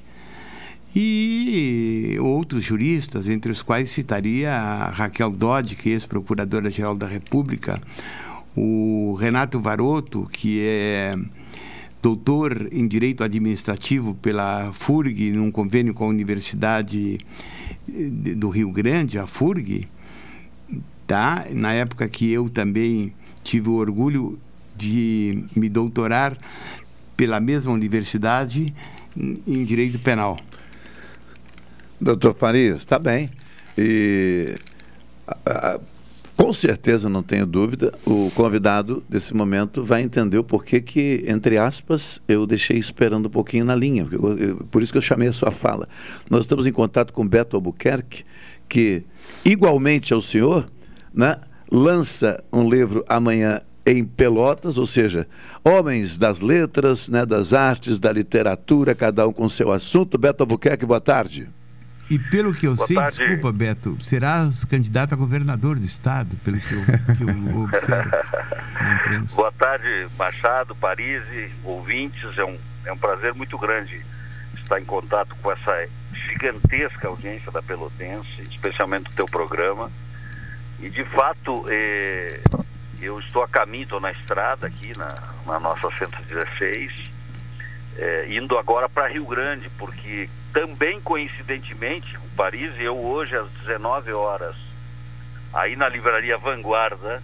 [0.95, 7.79] e outros juristas, entre os quais citaria a Raquel Dodge, que é ex-procuradora-geral da República,
[8.55, 11.15] o Renato Varoto, que é
[12.01, 17.19] doutor em Direito Administrativo pela FURG, num convênio com a Universidade
[17.87, 19.87] do Rio Grande, a FURG,
[21.05, 21.45] tá?
[21.51, 24.37] na época que eu também tive o orgulho
[24.75, 26.37] de me doutorar
[27.15, 28.73] pela mesma universidade
[29.15, 30.39] em Direito Penal.
[31.99, 33.31] Doutor Farias, está bem.
[33.75, 34.55] E
[36.37, 41.57] com certeza, não tenho dúvida, o convidado desse momento vai entender o porquê que, entre
[41.57, 44.07] aspas, eu deixei esperando um pouquinho na linha.
[44.69, 45.89] Por isso que eu chamei a sua fala.
[46.29, 48.23] Nós estamos em contato com Beto Albuquerque,
[48.69, 49.03] que,
[49.43, 50.69] igualmente ao senhor,
[51.11, 51.39] né,
[51.71, 55.27] lança um livro amanhã em Pelotas, ou seja,
[55.63, 60.17] homens das letras, né, das artes, da literatura, cada um com seu assunto.
[60.17, 61.47] Beto Albuquerque, boa tarde.
[62.09, 63.17] E pelo que eu Boa sei, tarde.
[63.17, 66.81] desculpa, Beto, serás candidato a governador do estado, pelo que eu,
[67.15, 68.11] que eu observo
[68.81, 69.35] na imprensa.
[69.35, 71.23] Boa tarde, Machado, Paris,
[71.63, 72.37] ouvintes.
[72.37, 74.01] É um, é um prazer muito grande
[74.55, 79.91] estar em contato com essa gigantesca audiência da Pelotense, especialmente o teu programa.
[80.79, 82.39] E, de fato, eh,
[83.01, 86.91] eu estou a caminho, estou na estrada aqui, na, na nossa 116,
[87.97, 94.13] eh, indo agora para Rio Grande, porque também coincidentemente, o Paris, eu hoje às 19
[94.13, 94.55] horas,
[95.53, 97.21] aí na livraria Vanguarda,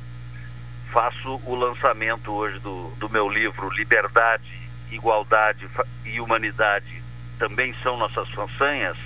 [0.91, 4.61] faço o lançamento hoje do, do meu livro Liberdade,
[4.91, 5.67] Igualdade
[6.05, 7.03] e Humanidade
[7.39, 8.97] também são nossas façanhas.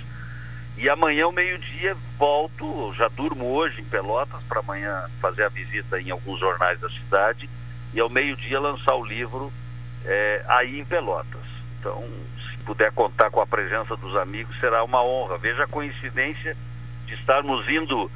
[0.76, 6.00] E amanhã, ao meio-dia, volto, já durmo hoje em Pelotas, para amanhã fazer a visita
[6.00, 7.50] em alguns jornais da cidade,
[7.92, 9.52] e ao meio-dia lançar o livro
[10.04, 11.47] é, aí em Pelotas.
[11.78, 12.04] Então,
[12.50, 15.38] se puder contar com a presença dos amigos, será uma honra.
[15.38, 16.56] Veja a coincidência
[17.06, 18.10] de estarmos indo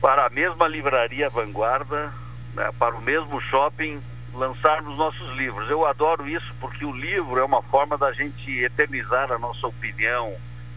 [0.00, 2.12] para a mesma livraria Vanguarda,
[2.54, 4.00] né, para o mesmo shopping,
[4.34, 5.68] lançarmos nossos livros.
[5.70, 10.34] Eu adoro isso porque o livro é uma forma da gente eternizar a nossa opinião,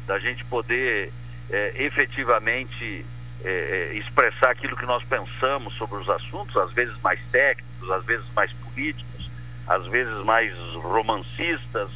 [0.08, 1.12] da gente poder
[1.50, 3.06] é, efetivamente
[3.44, 8.26] é, expressar aquilo que nós pensamos sobre os assuntos, às vezes mais técnicos, às vezes
[8.34, 9.19] mais políticos,
[9.70, 11.90] às vezes mais romancistas,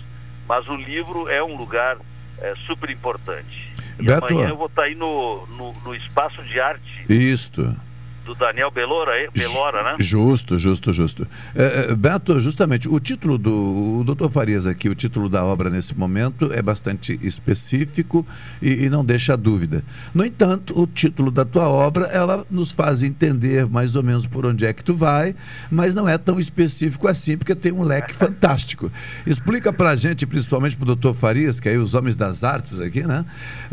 [0.48, 1.98] mas o livro é um lugar
[2.38, 3.74] é, super importante.
[4.00, 7.76] E Beto, amanhã eu vou estar aí no, no, no Espaço de Arte Isto.
[8.24, 9.96] Do Daniel Belora, Belora né?
[10.00, 11.28] Justo, justo, justo.
[11.56, 14.30] É, é, Beto, justamente, o título do o Dr.
[14.30, 18.26] Farias aqui, o título da obra nesse momento é bastante específico
[18.62, 19.84] e, e não deixa dúvida.
[20.14, 24.46] No entanto, o título da tua obra, ela nos faz entender mais ou menos por
[24.46, 25.36] onde é que tu vai,
[25.70, 28.92] mas não é tão específico assim, porque tem um leque fantástico.
[29.28, 31.14] Explica pra gente, principalmente pro Dr.
[31.14, 33.26] Farias, que é aí os homens das artes aqui, né?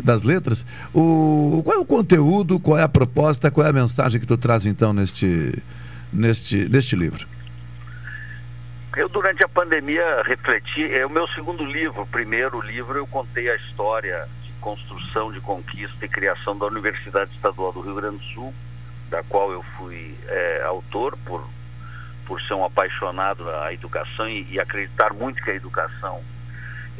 [0.03, 4.19] Das letras, o, qual é o conteúdo, qual é a proposta, qual é a mensagem
[4.19, 5.63] que tu traz então neste,
[6.11, 7.25] neste, neste livro?
[8.97, 10.83] Eu, durante a pandemia, refleti.
[10.93, 12.01] É o meu segundo livro.
[12.01, 17.31] O primeiro livro, eu contei a história de construção, de conquista e criação da Universidade
[17.31, 18.53] Estadual do Rio Grande do Sul,
[19.09, 21.47] da qual eu fui é, autor, por,
[22.25, 26.21] por ser um apaixonado à educação e, e acreditar muito que a educação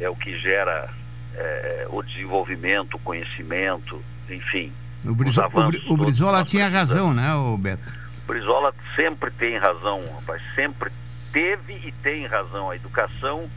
[0.00, 0.88] é o que gera
[1.34, 4.72] é, o desenvolvimento, o conhecimento, enfim.
[5.04, 7.92] O, Brizo, o, Bri- o Brizola tinha razão, né, o Beto?
[8.24, 10.92] O Brizola sempre tem razão, rapaz, sempre
[11.32, 12.70] teve e tem razão.
[12.70, 13.50] A educação,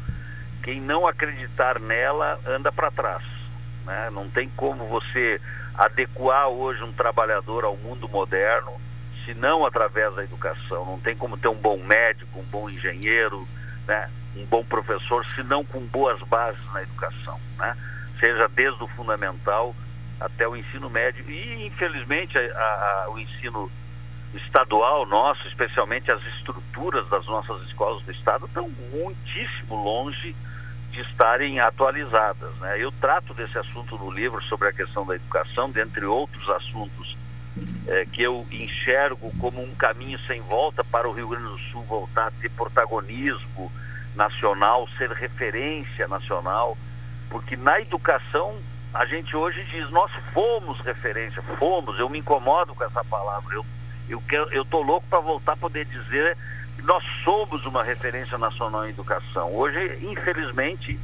[0.64, 3.24] quem não acreditar nela, anda para trás.
[3.86, 4.10] Né?
[4.12, 5.40] Não tem como você
[5.76, 8.72] adequar hoje um trabalhador ao mundo moderno,
[9.24, 10.84] se não através da educação.
[10.86, 13.48] Não tem como ter um bom médico, um bom engenheiro,
[13.88, 14.10] né?
[14.36, 17.40] um bom professor, se não com boas bases na educação.
[17.58, 17.78] Né?
[18.20, 19.76] Seja desde o fundamental
[20.20, 21.30] até o ensino médio.
[21.30, 23.72] E, infelizmente, a- a- o ensino
[24.34, 30.36] estadual nosso, especialmente as estruturas das nossas escolas do estado, estão muitíssimo longe
[30.92, 32.54] de estarem atualizadas.
[32.58, 32.82] Né?
[32.82, 37.18] Eu trato desse assunto no livro sobre a questão da educação, dentre outros assuntos
[37.88, 41.84] eh, que eu enxergo como um caminho sem volta para o Rio Grande do Sul
[41.84, 43.72] voltar a ter protagonismo
[44.14, 46.78] nacional, ser referência nacional,
[47.30, 48.58] porque na educação
[48.96, 52.00] a gente hoje diz nós fomos referência, fomos.
[52.00, 53.56] Eu me incomodo com essa palavra.
[53.56, 53.66] Eu
[54.08, 56.38] eu quero, eu tô louco para voltar a poder dizer
[56.76, 59.56] que nós somos uma referência nacional em educação.
[59.56, 61.00] Hoje, infelizmente,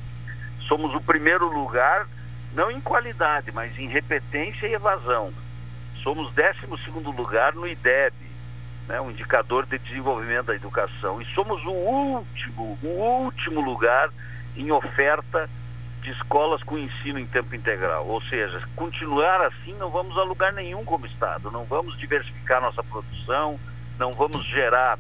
[0.60, 2.08] somos o primeiro lugar,
[2.54, 5.34] não em qualidade, mas em repetência e evasão.
[6.04, 8.14] Somos 12 segundo lugar no IDEB,
[8.88, 14.10] né, o indicador de desenvolvimento da educação, e somos o último, o último lugar
[14.56, 15.50] em oferta
[16.02, 18.08] de escolas com ensino em tempo integral.
[18.08, 22.84] Ou seja, continuar assim não vamos a lugar nenhum como Estado, não vamos diversificar nossa
[22.84, 23.60] produção,
[24.00, 24.98] não vamos gerar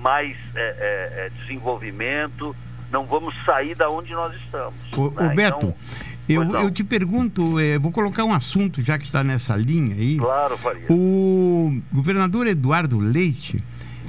[0.00, 2.54] mais é, é, é, desenvolvimento,
[2.90, 4.74] não vamos sair da onde nós estamos.
[4.96, 5.26] O, né?
[5.26, 5.74] o Beto,
[6.28, 9.94] Então, eu, eu te pergunto, eh, vou colocar um assunto já que está nessa linha
[9.94, 10.16] aí.
[10.16, 10.86] Claro, Faria.
[10.88, 13.62] O governador Eduardo Leite,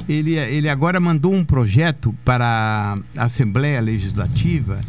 [0.08, 4.82] ele, ele agora mandou um projeto para a Assembleia Legislativa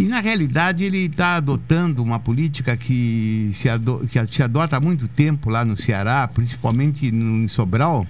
[0.00, 4.80] e, na realidade, ele está adotando uma política que se, ado- que se adota há
[4.80, 8.06] muito tempo lá no Ceará, principalmente no, em Sobral,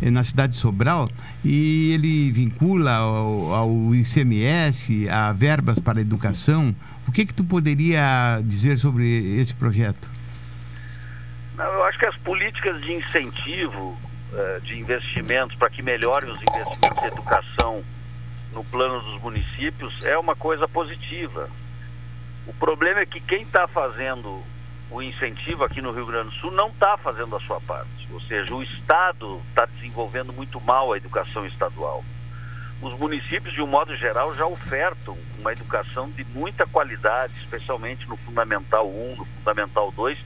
[0.00, 1.08] eh, na cidade de Sobral,
[1.44, 6.72] e ele vincula ao, ao ICMS, a verbas para a educação.
[7.08, 9.04] O que que tu poderia dizer sobre
[9.40, 10.08] esse projeto?
[11.56, 13.96] Não, eu acho que as políticas de incentivo
[14.32, 17.82] eh, de investimentos para que melhorem os investimentos em educação
[18.58, 21.48] no plano dos municípios é uma coisa positiva.
[22.44, 24.42] O problema é que quem está fazendo
[24.90, 28.08] o incentivo aqui no Rio Grande do Sul não está fazendo a sua parte.
[28.12, 32.02] Ou seja, o Estado está desenvolvendo muito mal a educação estadual.
[32.82, 38.16] Os municípios, de um modo geral, já ofertam uma educação de muita qualidade, especialmente no
[38.16, 40.18] Fundamental 1, no Fundamental 2,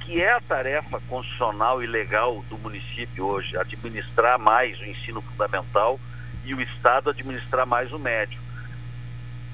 [0.00, 6.00] que é a tarefa constitucional e legal do município hoje, administrar mais o ensino fundamental
[6.44, 8.40] e o Estado administrar mais o médio.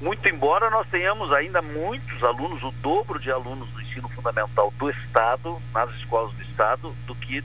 [0.01, 4.91] Muito embora nós tenhamos ainda muitos alunos, o dobro de alunos do ensino fundamental do
[4.91, 7.45] Estado, nas escolas do Estado, do que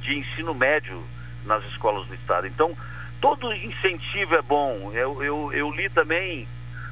[0.00, 1.02] de ensino médio
[1.44, 2.46] nas escolas do Estado.
[2.46, 2.74] Então,
[3.20, 4.90] todo incentivo é bom.
[4.94, 6.48] Eu, eu, eu li também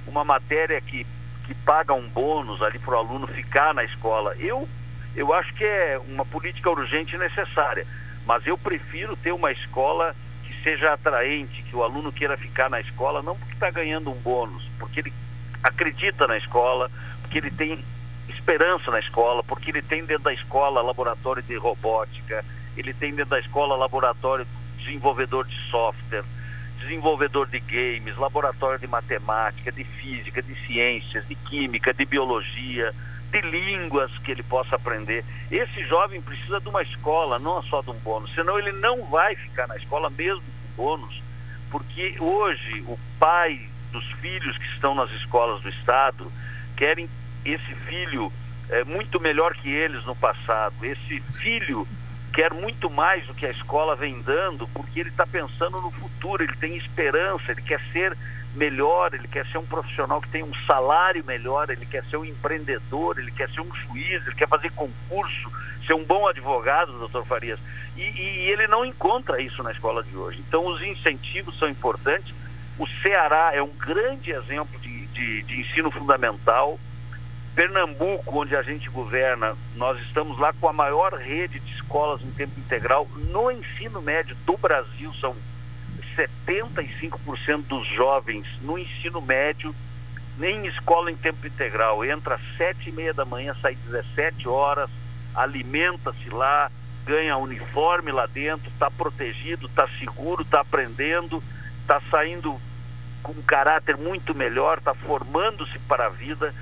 [0.06, 1.06] uma matéria que
[1.50, 4.36] que paga um bônus ali para o aluno ficar na escola.
[4.38, 4.68] Eu,
[5.16, 7.84] eu acho que é uma política urgente e necessária,
[8.24, 10.14] mas eu prefiro ter uma escola
[10.62, 14.68] seja atraente, que o aluno queira ficar na escola, não porque está ganhando um bônus,
[14.78, 15.12] porque ele
[15.62, 16.90] acredita na escola,
[17.22, 17.84] porque ele tem
[18.28, 22.44] esperança na escola, porque ele tem dentro da escola laboratório de robótica,
[22.76, 24.46] ele tem dentro da escola laboratório
[24.78, 26.24] desenvolvedor de software,
[26.78, 32.94] desenvolvedor de games, laboratório de matemática, de física, de ciências, de química, de biologia,
[33.30, 35.24] de línguas que ele possa aprender.
[35.50, 39.36] Esse jovem precisa de uma escola, não só de um bônus, senão ele não vai
[39.36, 40.42] ficar na escola mesmo
[40.76, 41.22] bônus,
[41.70, 46.30] porque hoje o pai dos filhos que estão nas escolas do Estado
[46.76, 47.08] querem
[47.44, 48.32] esse filho
[48.68, 50.74] é, muito melhor que eles no passado.
[50.82, 51.86] Esse filho
[52.32, 56.42] quer muito mais do que a escola vem dando, porque ele está pensando no futuro,
[56.42, 58.16] ele tem esperança, ele quer ser
[58.54, 62.24] melhor, ele quer ser um profissional que tem um salário melhor, ele quer ser um
[62.24, 65.50] empreendedor, ele quer ser um juiz, ele quer fazer concurso,
[65.90, 67.58] ser um bom advogado, doutor Farias.
[67.96, 70.42] E, e ele não encontra isso na escola de hoje.
[70.46, 72.32] Então, os incentivos são importantes.
[72.78, 76.78] O Ceará é um grande exemplo de, de, de ensino fundamental
[77.56, 82.30] Pernambuco, onde a gente governa, nós estamos lá com a maior rede de escolas em
[82.30, 85.12] tempo integral no ensino médio do Brasil.
[85.14, 85.34] São
[86.16, 89.74] 75% dos jovens no ensino médio
[90.38, 92.04] nem escola em tempo integral.
[92.04, 94.88] Entra às sete e meia da manhã, sai 17 horas,
[95.34, 96.70] alimenta-se lá,
[97.04, 101.42] ganha uniforme lá dentro, está protegido, está seguro, está aprendendo,
[101.82, 102.60] está saindo
[103.22, 106.54] com um caráter muito melhor, está formando-se para a vida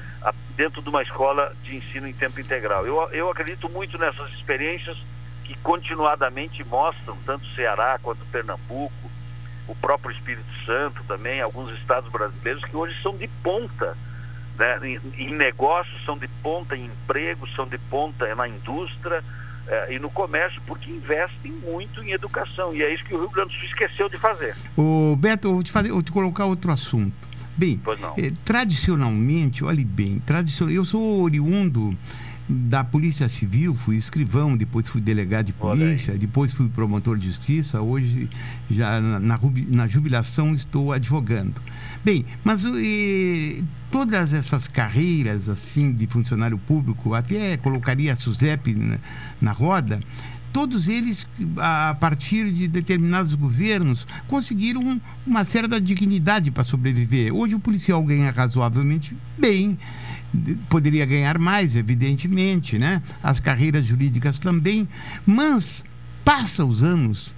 [0.57, 2.85] dentro de uma escola de ensino em tempo integral.
[2.85, 4.99] Eu, eu acredito muito nessas experiências
[5.45, 8.93] que continuadamente mostram, tanto Ceará quanto Pernambuco,
[9.69, 13.97] o próprio Espírito Santo também, alguns estados brasileiros que hoje são de ponta
[14.59, 19.23] né, em, em negócios, são de ponta em empregos, são de ponta na indústria
[19.69, 22.75] eh, e no comércio, porque investem muito em educação.
[22.75, 24.57] E é isso que o Rio Grande do Sul esqueceu de fazer.
[24.77, 27.15] O Beto, eu vou te, fazer, vou te colocar outro assunto.
[27.57, 27.81] Bem,
[28.17, 31.97] eh, tradicionalmente, olhe bem, tradicional, eu sou oriundo
[32.49, 37.83] da Polícia Civil, fui escrivão, depois fui delegado de polícia, depois fui promotor de justiça,
[37.83, 38.31] hoje
[38.71, 41.61] já na, na, na jubilação estou advogando.
[42.03, 48.99] Bem, mas e, todas essas carreiras assim de funcionário público, até colocaria a SUSEP na,
[49.41, 49.99] na roda,
[50.53, 51.27] todos eles,
[51.57, 57.35] a partir de determinados governos, conseguiram uma certa dignidade para sobreviver.
[57.35, 59.79] Hoje o policial ganha razoavelmente bem,
[60.69, 63.03] poderia ganhar mais, evidentemente, né?
[63.23, 64.89] As carreiras jurídicas também,
[65.25, 65.85] mas
[66.25, 67.35] passa os anos,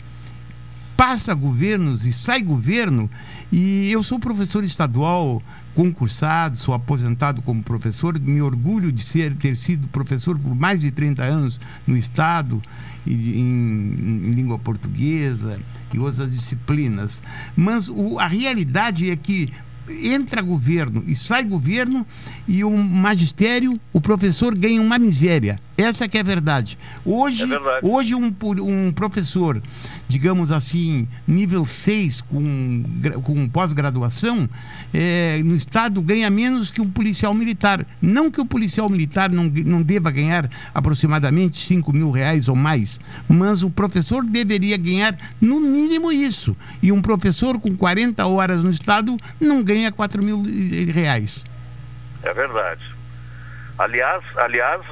[0.97, 3.11] passa governos e sai governo,
[3.53, 5.43] e eu sou professor estadual
[5.81, 10.91] concursado, sou aposentado como professor, me orgulho de ser ter sido professor por mais de
[10.91, 12.61] 30 anos no estado
[13.07, 15.59] em, em língua portuguesa
[15.95, 17.23] e outras disciplinas.
[17.57, 19.51] Mas o, a realidade é que
[19.89, 22.07] entra governo e sai governo
[22.47, 25.59] e o magistério, o professor ganha uma miséria.
[25.81, 26.79] Essa que é a verdade.
[27.05, 27.87] Hoje, é verdade.
[27.87, 29.63] hoje um, um professor,
[30.09, 32.85] digamos assim, nível 6 com,
[33.23, 34.49] com pós-graduação,
[34.93, 37.85] é, no Estado ganha menos que um policial militar.
[38.01, 43.01] Não que o policial militar não, não deva ganhar aproximadamente 5 mil reais ou mais,
[43.29, 46.57] mas o professor deveria ganhar no mínimo isso.
[46.83, 50.43] E um professor com 40 horas no Estado não ganha 4 mil
[50.93, 51.45] reais.
[52.23, 52.83] É verdade.
[53.79, 54.83] Aliás, aliás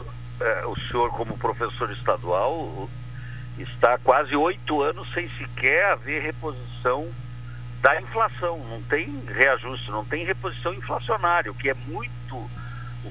[0.41, 2.89] é, o senhor, como professor estadual,
[3.59, 7.09] está quase oito anos sem sequer haver reposição
[7.81, 8.59] da inflação.
[8.71, 12.51] Não tem reajuste, não tem reposição inflacionária, o que é muito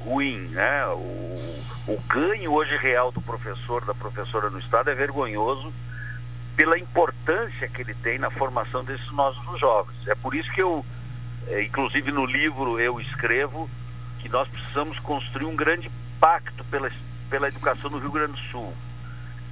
[0.03, 0.39] ruim.
[0.49, 0.87] Né?
[0.87, 5.73] O, o ganho hoje real do professor, da professora no Estado é vergonhoso
[6.55, 10.07] pela importância que ele tem na formação desses nossos jovens.
[10.07, 10.83] É por isso que eu,
[11.47, 13.69] é, inclusive no livro, eu escrevo
[14.19, 16.89] que nós precisamos construir um grande pacto pela,
[17.29, 18.73] pela educação no Rio Grande do Sul.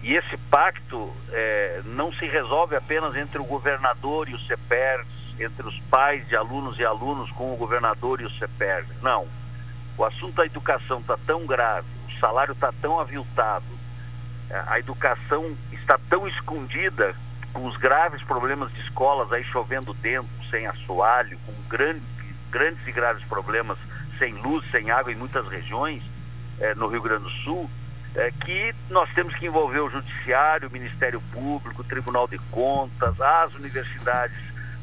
[0.06, 5.08] E esse pacto é, não se resolve apenas entre o governador e o CEPERS,
[5.40, 8.88] entre os pais de alunos e alunos com o governador e o CEPERS.
[9.02, 9.28] Não.
[9.98, 13.66] O assunto da educação está tão grave, o salário está tão aviltado,
[14.50, 17.16] é, a educação está tão escondida
[17.52, 22.04] com os graves problemas de escolas aí chovendo dentro, sem assoalho, com grandes,
[22.52, 23.78] grandes e graves problemas
[24.20, 26.04] sem luz, sem água em muitas regiões
[26.60, 27.70] é, no Rio Grande do Sul,
[28.16, 33.20] é, que nós temos que envolver o Judiciário, o Ministério Público, o Tribunal de Contas,
[33.20, 34.38] as universidades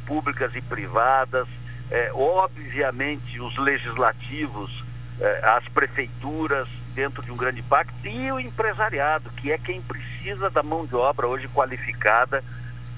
[0.07, 1.49] públicas e privadas,
[1.91, 4.83] é, obviamente os legislativos
[5.21, 10.51] eh, as prefeituras dentro de um grande pacto e o empresariado, que é quem precisa
[10.51, 12.43] da mão de obra hoje qualificada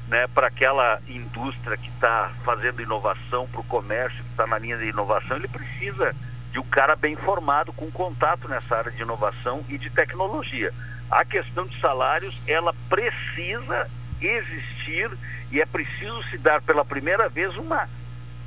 [0.08, 4.78] né, para aquela indústria que está fazendo inovação, para o comércio que está na linha
[4.78, 6.14] de inovação, ele precisa
[6.54, 10.72] de um cara bem formado, com contato nessa área de inovação e de tecnologia.
[11.10, 13.90] A questão de salários, ela precisa
[14.20, 15.10] existir
[15.50, 17.88] e é preciso se dar pela primeira vez uma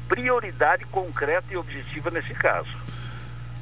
[0.08, 2.72] prioridade concreta e objetiva nesse caso.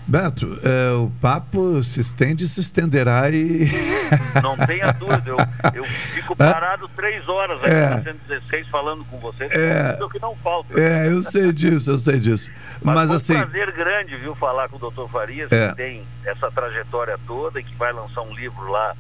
[0.08, 3.66] Beto, é, o papo se estende e se estenderá e.
[4.42, 5.38] Não tenha dúvida, eu,
[5.74, 7.90] eu fico parado três horas aqui é.
[7.90, 10.80] na 116 falando com você, é, o que não falta.
[10.80, 12.52] É, eu sei disso, eu sei disso.
[12.84, 13.34] Mas, Mas assim.
[13.34, 15.70] um prazer grande, viu, falar com o doutor Farias, É.
[15.70, 18.96] que tem essa trajetória toda e que vai lançar um livro lá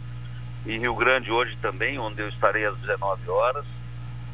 [0.66, 3.66] em Rio Grande hoje também, onde eu estarei às 19 horas,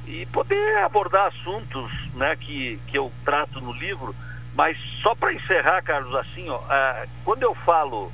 [0.08, 4.16] e poder abordar assuntos né, que, que eu trato no livro.
[4.54, 8.12] Mas só para encerrar, Carlos, assim, ó, ah, quando eu falo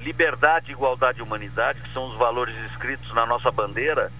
[0.00, 4.12] liberdade, igualdade e humanidade, que são os valores escritos na nossa bandeira,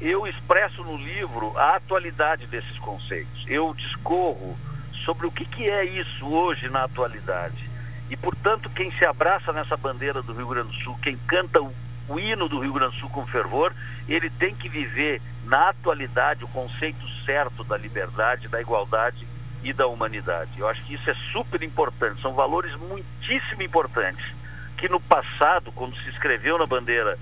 [0.00, 3.44] eu expresso no livro a atualidade desses conceitos.
[3.46, 4.58] Eu discorro
[5.04, 7.70] sobre o que, que é isso hoje na atualidade.
[8.10, 11.72] E, portanto, quem se abraça nessa bandeira do Rio Grande do Sul, quem canta o,
[12.08, 13.72] o hino do Rio Grande do Sul com fervor,
[14.08, 19.26] ele tem que viver na atualidade o conceito certo da liberdade, da igualdade
[19.62, 20.50] e da humanidade.
[20.58, 24.24] Eu acho que isso é super importante, são valores muitíssimo importantes
[24.76, 27.16] que no passado, quando se escreveu na bandeira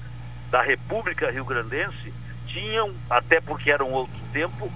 [0.51, 2.13] da República Rio-Grandense,
[2.47, 4.73] tinham, até porque era um outro tempo,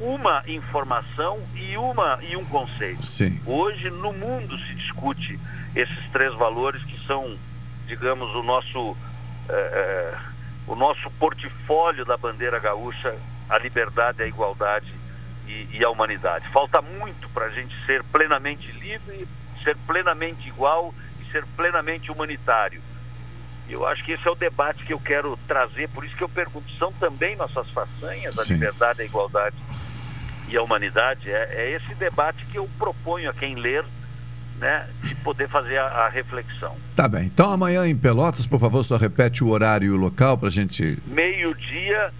[0.00, 3.04] uma informação e uma e um conceito.
[3.04, 3.40] Sim.
[3.44, 5.38] Hoje no mundo se discute
[5.74, 7.36] esses três valores que são,
[7.86, 8.96] digamos, o nosso
[9.48, 10.14] eh,
[10.66, 13.14] o nosso portfólio da bandeira gaúcha,
[13.48, 15.01] a liberdade, a igualdade
[15.52, 16.48] e, e a humanidade.
[16.48, 19.28] Falta muito para a gente ser plenamente livre,
[19.62, 22.80] ser plenamente igual e ser plenamente humanitário.
[23.68, 26.28] Eu acho que esse é o debate que eu quero trazer, por isso que eu
[26.28, 28.54] pergunto, são também nossas façanhas a Sim.
[28.54, 29.56] liberdade, a igualdade
[30.48, 31.30] e a humanidade?
[31.30, 33.84] É, é esse debate que eu proponho a quem ler,
[34.58, 36.76] né, de poder fazer a, a reflexão.
[36.94, 37.24] Tá bem.
[37.24, 40.98] Então amanhã em Pelotas, por favor, só repete o horário e o local pra gente.
[41.06, 42.12] Meio-dia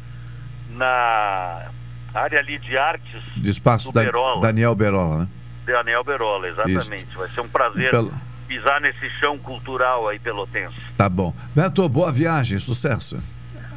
[0.70, 1.70] na
[2.14, 4.40] área ali de artes De espaço do da Berola.
[4.42, 5.28] Daniel Berola, né?
[5.64, 7.16] Daniel Berola, exatamente.
[7.16, 8.12] Vai ser um prazer Pelo-
[8.48, 10.74] pisar nesse chão cultural aí pelotense.
[10.96, 11.32] Tá bom.
[11.54, 13.18] Beto, boa viagem, sucesso.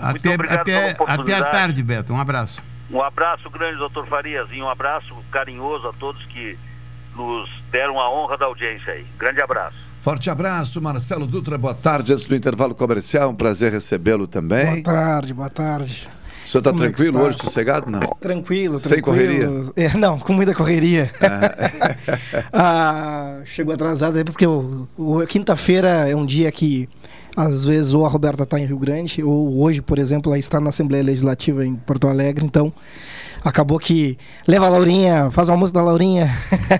[0.01, 2.11] Até, obrigado até, até a tarde, Beto.
[2.13, 2.61] Um abraço.
[2.91, 6.57] Um abraço grande, doutor Farias, e um abraço carinhoso a todos que
[7.15, 9.05] nos deram a honra da audiência aí.
[9.17, 9.77] Grande abraço.
[10.01, 11.57] Forte abraço, Marcelo Dutra.
[11.57, 12.13] Boa tarde.
[12.13, 14.83] Antes do intervalo comercial, um prazer recebê-lo também.
[14.83, 16.07] Boa tarde, boa tarde.
[16.45, 17.27] O senhor está Como é que tranquilo está?
[17.27, 17.89] hoje, sossegado?
[17.89, 17.99] Não.
[18.19, 19.73] Tranquilo, Sem tranquilo.
[19.75, 21.11] É, não, com muita correria.
[22.53, 24.45] Ah, chegou atrasado aí porque
[25.27, 26.87] quinta-feira é um dia que
[27.35, 30.59] às vezes ou a Roberta está em Rio Grande ou hoje, por exemplo, ela está
[30.59, 32.71] na Assembleia Legislativa em Porto Alegre, então
[33.43, 34.17] acabou que
[34.47, 36.27] leva a Laurinha, faz o almoço da Laurinha.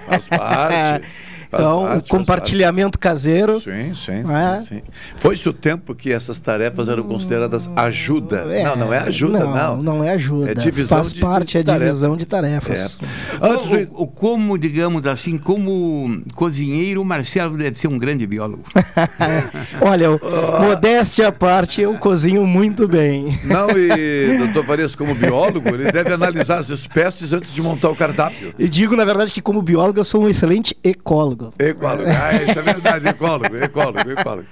[0.08, 1.08] Faz parte.
[1.60, 3.60] Então, parte, o compartilhamento caseiro.
[3.60, 4.58] Sim, sim, É.
[4.58, 4.82] sim, sim.
[5.18, 8.46] Foi-se o tempo que essas tarefas eram consideradas ajuda.
[8.64, 9.78] não, não é ajuda, não.
[9.82, 10.52] Não, é ajuda.
[10.52, 13.00] É divisão Faz de- parte, de é divisão de tarefas.
[13.42, 13.76] Antes do...
[13.94, 18.64] O, o- como, digamos assim, como cozinheiro, o Marcelo deve ser um grande biólogo.
[19.82, 20.20] Olha, o-
[20.62, 23.38] modéstia à parte, eu cozinho muito bem.
[23.44, 27.96] Não, e doutor Farias, como biólogo, ele deve analisar as espécies antes de montar o
[27.96, 28.54] cardápio.
[28.58, 31.45] E digo, na verdade, que como biólogo eu sou um excelente ecólogo.
[31.60, 34.48] Ecólogo, ah, isso é verdade, ecólogo, ecólogo, ecólogo.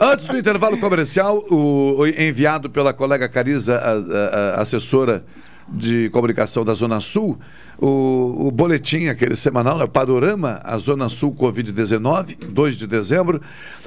[0.00, 5.24] Antes do intervalo comercial, o, o enviado pela colega Cariza, a- a- a assessora
[5.68, 7.38] de comunicação da Zona Sul,
[7.78, 13.40] o, o boletim, aquele semanal, né, Panorama, a Zona Sul Covid-19, 2 de dezembro.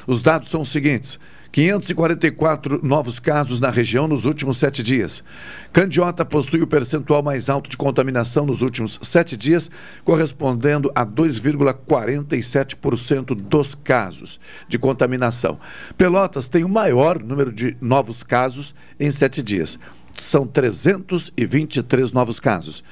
[0.07, 1.19] Os dados são os seguintes:
[1.55, 5.23] 544 novos casos na região nos últimos sete dias.
[5.71, 9.71] Candiota possui o percentual mais alto de contaminação nos últimos sete dias,
[10.03, 14.37] correspondendo a 2,47% dos casos
[14.67, 15.57] de contaminação.
[15.97, 19.79] Pelotas tem o maior número de novos casos em sete dias.
[20.13, 22.83] São 323 novos casos.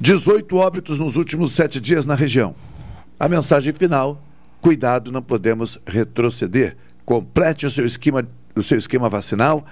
[0.00, 2.54] 18 óbitos nos últimos sete dias na região.
[3.20, 4.22] A mensagem final:
[4.62, 6.74] cuidado, não podemos retroceder.
[7.06, 9.64] Complete o seu esquema, o seu esquema vacinal,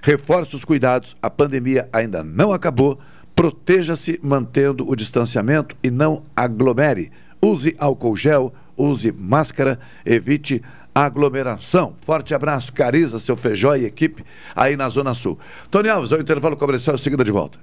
[0.00, 1.14] reforce os cuidados.
[1.20, 2.98] A pandemia ainda não acabou.
[3.34, 7.12] Proteja-se mantendo o distanciamento e não aglomere.
[7.42, 10.62] Use álcool gel, use máscara, evite
[10.96, 11.94] aglomeração.
[12.02, 14.24] Forte abraço, Cariza, seu Feijó e equipe
[14.54, 15.38] aí na Zona Sul.
[15.70, 17.58] Tony Alves, ao intervalo comercial, seguida de volta.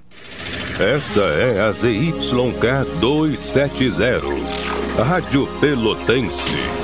[0.78, 6.83] Esta é a ZYK 270, Rádio Pelotense,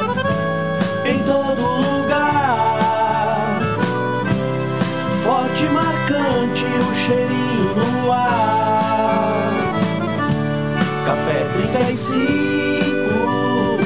[12.21, 13.79] 35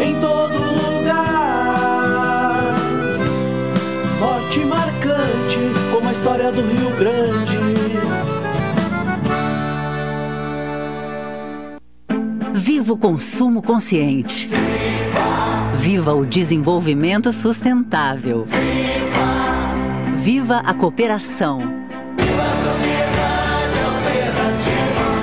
[0.00, 1.14] em todo lugar.
[4.18, 5.58] Forte e marcante
[5.92, 7.56] como a história do Rio Grande.
[12.54, 14.48] Viva o consumo consciente.
[15.74, 18.46] Viva o desenvolvimento sustentável.
[20.14, 21.85] Viva a cooperação.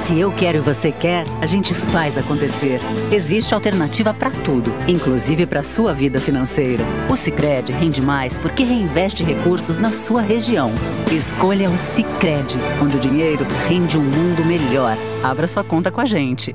[0.04, 2.82] Se eu quero e você quer, a gente faz acontecer.
[3.10, 6.84] Existe alternativa para tudo, inclusive para sua vida financeira.
[7.10, 10.72] O Sicredi rende mais porque reinveste recursos na sua região.
[11.10, 14.98] Escolha o Sicredi, onde o dinheiro rende um mundo melhor.
[15.24, 16.54] Abra sua conta com a gente.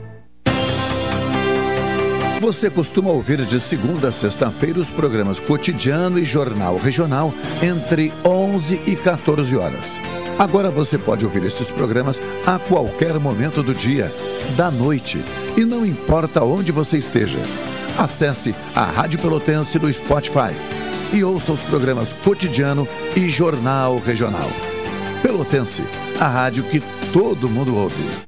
[2.43, 7.33] Você costuma ouvir de segunda a sexta-feira os programas Cotidiano e Jornal Regional
[7.63, 9.99] entre 11 e 14 horas.
[10.39, 14.15] Agora você pode ouvir esses programas a qualquer momento do dia,
[14.57, 15.19] da noite,
[15.57, 17.39] e não importa onde você esteja.
[17.99, 20.55] Acesse a Rádio Pelotense no Spotify
[21.13, 22.87] e ouça os programas Cotidiano
[23.17, 24.49] e Jornal Regional.
[25.23, 25.83] Pelotense,
[26.21, 26.81] a rádio que
[27.13, 28.28] todo mundo ouve.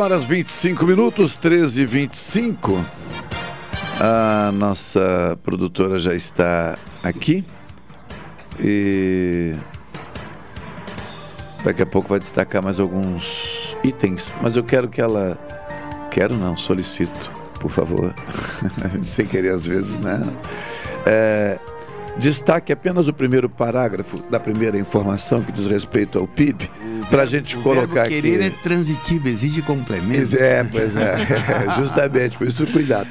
[0.00, 2.82] Horas 25 minutos, 13 e 25.
[4.00, 7.44] A nossa produtora já está aqui.
[8.58, 9.54] E
[11.62, 15.38] daqui a pouco vai destacar mais alguns itens, mas eu quero que ela
[16.10, 17.30] quero não, solicito,
[17.60, 18.14] por favor.
[19.04, 20.26] Sem querer às vezes, né?
[21.04, 21.58] É,
[22.20, 26.70] destaque apenas o primeiro parágrafo da primeira informação que diz respeito ao PIB,
[27.10, 28.46] para a gente O colocar verbo querer aqui.
[28.46, 30.36] é transitivo, exige complemento.
[30.36, 31.16] É, pois é,
[31.78, 33.08] justamente, por isso cuidado.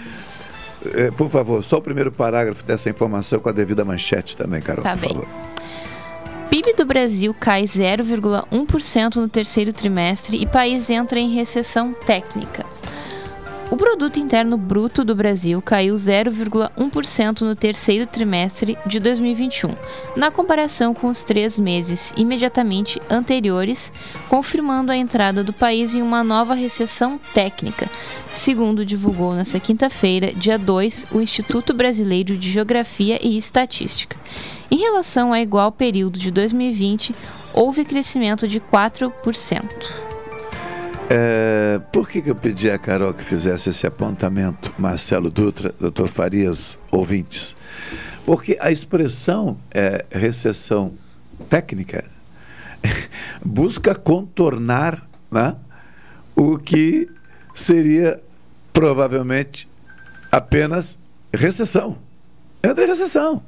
[0.96, 4.84] É, por favor, só o primeiro parágrafo dessa informação com a devida manchete também, Carol,
[4.84, 5.10] Tá por bem.
[5.10, 5.28] favor.
[6.50, 12.66] PIB do Brasil cai 0,1% no terceiro trimestre e país entra em recessão técnica.
[13.72, 19.76] O produto interno bruto do Brasil caiu 0,1% no terceiro trimestre de 2021,
[20.16, 23.92] na comparação com os três meses imediatamente anteriores,
[24.28, 27.88] confirmando a entrada do país em uma nova recessão técnica,
[28.34, 34.18] segundo divulgou nesta quinta-feira, dia 2, o Instituto Brasileiro de Geografia e Estatística.
[34.72, 37.14] Em relação ao igual período de 2020,
[37.54, 40.09] houve crescimento de 4%.
[41.12, 46.08] É, por que, que eu pedi a Carol que fizesse esse apontamento, Marcelo Dutra, doutor
[46.08, 47.56] Farias, ouvintes?
[48.28, 50.94] Porque a expressão é, recessão
[51.50, 52.06] técnica
[53.44, 55.56] busca contornar né,
[56.36, 57.10] o que
[57.56, 58.22] seria
[58.72, 59.68] provavelmente
[60.32, 61.00] apenas
[61.34, 61.98] recessão.
[62.64, 63.44] Entra em recessão.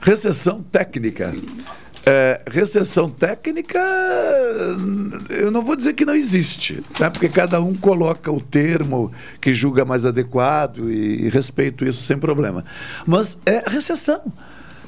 [0.00, 1.32] Recessão técnica.
[2.08, 3.80] É, recessão técnica,
[5.28, 7.10] eu não vou dizer que não existe, tá?
[7.10, 12.64] porque cada um coloca o termo que julga mais adequado e, respeito isso sem problema.
[13.04, 14.20] Mas é recessão.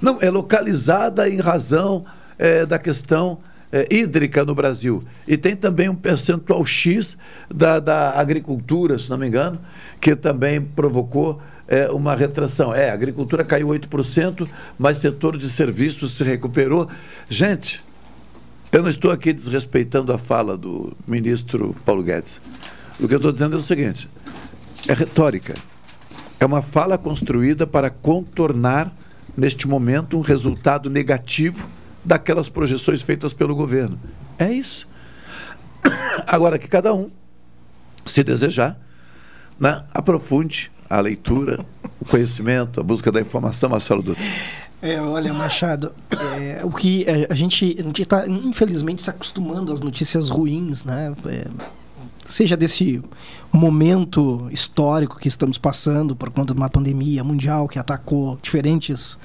[0.01, 2.05] Não, é localizada em razão
[2.39, 3.41] é, da questão
[3.73, 5.03] é, hídrica no Brasil.
[5.27, 7.19] E tem também um percentual X
[7.53, 9.59] da, da agricultura, se não me engano,
[10.01, 12.75] que também provocou é, uma retração.
[12.75, 14.49] É, a agricultura caiu 8%,
[14.79, 16.89] mas setor de serviços se recuperou.
[17.29, 17.85] Gente,
[18.73, 22.41] eu não estou aqui desrespeitando a fala do ministro Paulo Guedes.
[22.99, 24.09] O que eu estou dizendo é o seguinte:
[24.89, 25.55] é retórica.
[26.41, 28.93] É uma fala construída para contornar,
[29.37, 31.69] neste momento, um resultado negativo
[32.05, 33.99] daquelas projeções feitas pelo governo.
[34.39, 34.89] É isso.
[36.27, 37.11] Agora que cada um,
[38.07, 38.79] se desejar,
[39.59, 41.65] né, aprofunde a leitura,
[42.01, 44.23] o conhecimento, a busca da informação, Marcelo Dutra.
[44.81, 50.29] É, olha, Machado, é, o que é, a gente está, infelizmente, se acostumando às notícias
[50.29, 51.15] ruins, né?
[51.27, 51.47] É,
[52.25, 53.03] seja desse
[53.51, 59.19] momento histórico que estamos passando por conta de uma pandemia mundial que atacou diferentes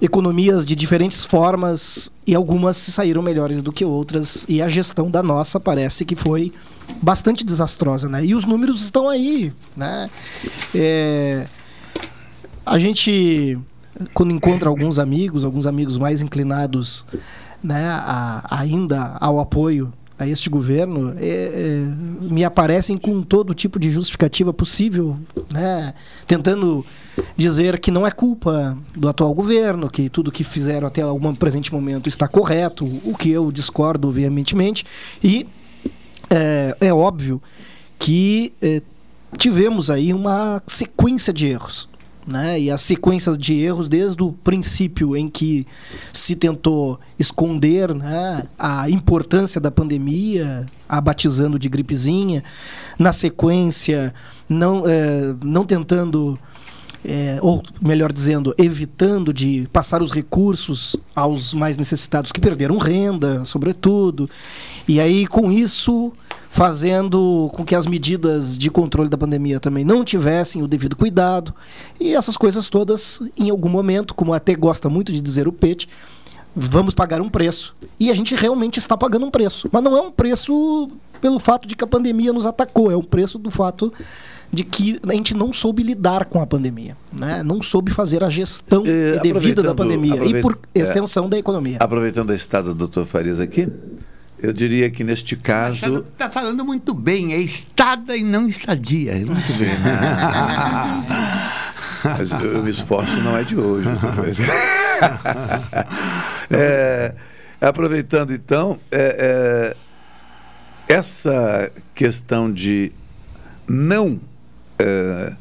[0.00, 5.10] economias de diferentes formas e algumas se saíram melhores do que outras e a gestão
[5.10, 6.52] da nossa parece que foi
[7.02, 8.24] bastante desastrosa, né?
[8.24, 10.08] E os números estão aí, né?
[10.74, 11.46] É,
[12.64, 13.58] a gente
[14.14, 17.04] quando encontra alguns amigos, alguns amigos mais inclinados,
[17.62, 23.78] né, a, ainda ao apoio a este governo é, é, me aparecem com todo tipo
[23.78, 25.16] de justificativa possível,
[25.50, 25.94] né?
[26.26, 26.84] tentando
[27.36, 31.72] dizer que não é culpa do atual governo, que tudo que fizeram até algum presente
[31.72, 34.84] momento está correto, o que eu discordo veementemente.
[35.22, 35.46] E
[36.28, 37.40] é, é óbvio
[37.98, 38.82] que é,
[39.36, 41.88] tivemos aí uma sequência de erros
[42.28, 42.60] né?
[42.60, 45.66] E as sequências de erros desde o princípio em que
[46.12, 52.44] se tentou esconder né, a importância da pandemia, a batizando de gripezinha,
[52.98, 54.14] na sequência
[54.48, 56.38] não, é, não tentando
[57.04, 63.44] é, ou melhor dizendo, evitando de passar os recursos aos mais necessitados que perderam renda,
[63.44, 64.28] sobretudo.
[64.86, 66.12] E aí, com isso,
[66.50, 71.54] fazendo com que as medidas de controle da pandemia também não tivessem o devido cuidado.
[72.00, 75.88] E essas coisas todas, em algum momento, como até gosta muito de dizer o Pete,
[76.54, 77.76] vamos pagar um preço.
[78.00, 79.68] E a gente realmente está pagando um preço.
[79.70, 80.90] Mas não é um preço
[81.20, 83.92] pelo fato de que a pandemia nos atacou, é um preço do fato
[84.52, 87.42] de que a gente não soube lidar com a pandemia, né?
[87.42, 91.76] não soube fazer a gestão eh, devida da pandemia e por extensão é, da economia.
[91.80, 93.04] Aproveitando a estado do Dr.
[93.04, 93.68] Farias aqui,
[94.40, 96.00] eu diria que neste caso.
[96.00, 99.12] Está falando muito bem, é estada e não estadia.
[99.12, 99.70] É muito bem.
[102.04, 103.88] Mas eu, me esforço, não é de hoje.
[106.50, 107.14] é,
[107.60, 109.74] aproveitando então, é,
[110.88, 112.92] é, essa questão de
[113.66, 114.20] não
[114.78, 115.32] é,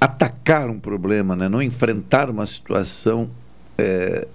[0.00, 3.28] atacar um problema, né, não enfrentar uma situação
[3.76, 4.28] é,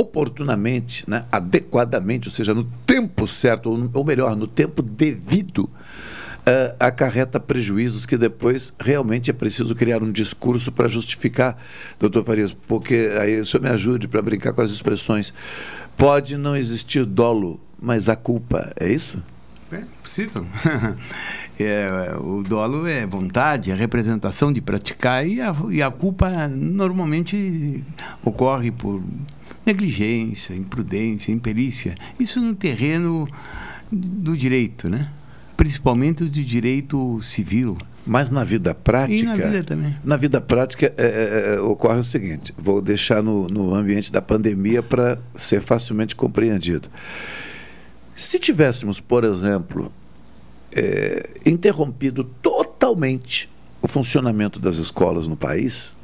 [0.00, 6.74] oportunamente, né, adequadamente, ou seja, no tempo certo, ou, ou melhor, no tempo devido, uh,
[6.80, 11.56] acarreta prejuízos que depois realmente é preciso criar um discurso para justificar,
[11.98, 15.34] doutor Farias, porque aí o senhor me ajude para brincar com as expressões.
[15.96, 19.22] Pode não existir dolo, mas a culpa, é isso?
[19.70, 20.44] É possível.
[21.60, 27.84] é, o dolo é vontade, é representação de praticar e a, e a culpa normalmente
[28.24, 29.00] ocorre por
[29.70, 31.94] negligência, imprudência, imperícia.
[32.18, 33.28] Isso no terreno
[33.90, 35.10] do direito, né?
[35.56, 37.78] Principalmente do direito civil.
[38.06, 39.20] Mas na vida prática.
[39.20, 39.96] E na vida também.
[40.02, 44.22] Na vida prática é, é, é ocorre o seguinte: vou deixar no, no ambiente da
[44.22, 46.88] pandemia para ser facilmente compreendido.
[48.16, 49.92] Se tivéssemos, por exemplo,
[50.72, 53.48] é, interrompido totalmente
[53.82, 55.94] o funcionamento das escolas no país,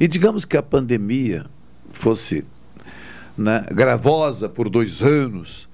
[0.00, 1.46] e digamos que a pandemia
[1.90, 2.44] fosse
[3.36, 5.68] né, gravosa por dois anos,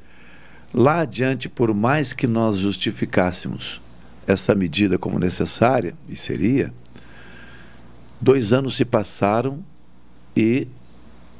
[0.73, 3.81] lá adiante, por mais que nós justificássemos
[4.27, 6.73] essa medida como necessária, e seria,
[8.21, 9.65] dois anos se passaram
[10.37, 10.69] e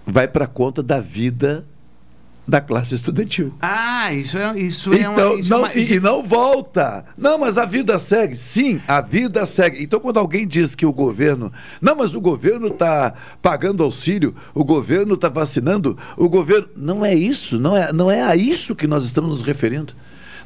[0.07, 1.67] vai para conta da vida
[2.49, 3.53] da classe estudantil.
[3.61, 5.93] Ah, isso é, isso então, é uma, isso não, é uma, isso...
[5.93, 7.05] E não volta.
[7.17, 8.35] Não, mas a vida segue.
[8.35, 9.83] Sim, a vida segue.
[9.83, 11.53] Então, quando alguém diz que o governo.
[11.79, 16.69] Não, mas o governo está pagando auxílio, o governo está vacinando, o governo.
[16.75, 19.93] Não é isso, não é, não é a isso que nós estamos nos referindo.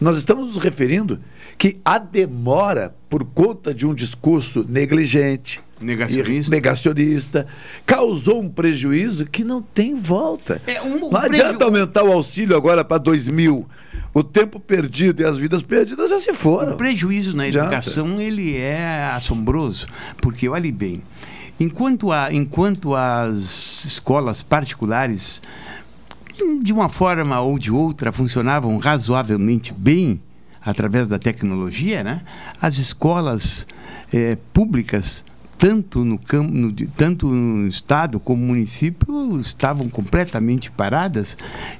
[0.00, 1.20] Nós estamos nos referindo
[1.62, 7.46] que a demora por conta de um discurso negligente, negacionista, negacionista
[7.86, 10.60] causou um prejuízo que não tem volta.
[10.66, 11.62] É um, um não adianta preju...
[11.62, 13.64] aumentar o auxílio agora para 2 mil.
[14.12, 16.74] O tempo perdido e as vidas perdidas já se foram.
[16.74, 19.86] O prejuízo na educação ele é assombroso,
[20.20, 21.00] porque olhe bem,
[21.60, 25.40] enquanto, a, enquanto as escolas particulares
[26.60, 30.20] de uma forma ou de outra funcionavam razoavelmente bem
[30.64, 32.22] através da tecnologia, né?
[32.60, 33.66] As escolas
[34.12, 35.24] é, públicas
[35.58, 41.36] tanto no, campo, no, tanto no estado como no município estavam completamente paradas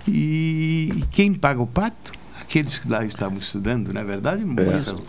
[0.07, 2.13] e quem paga o pato?
[2.41, 4.43] Aqueles que lá estavam estudando, não é verdade?
[4.43, 5.03] É.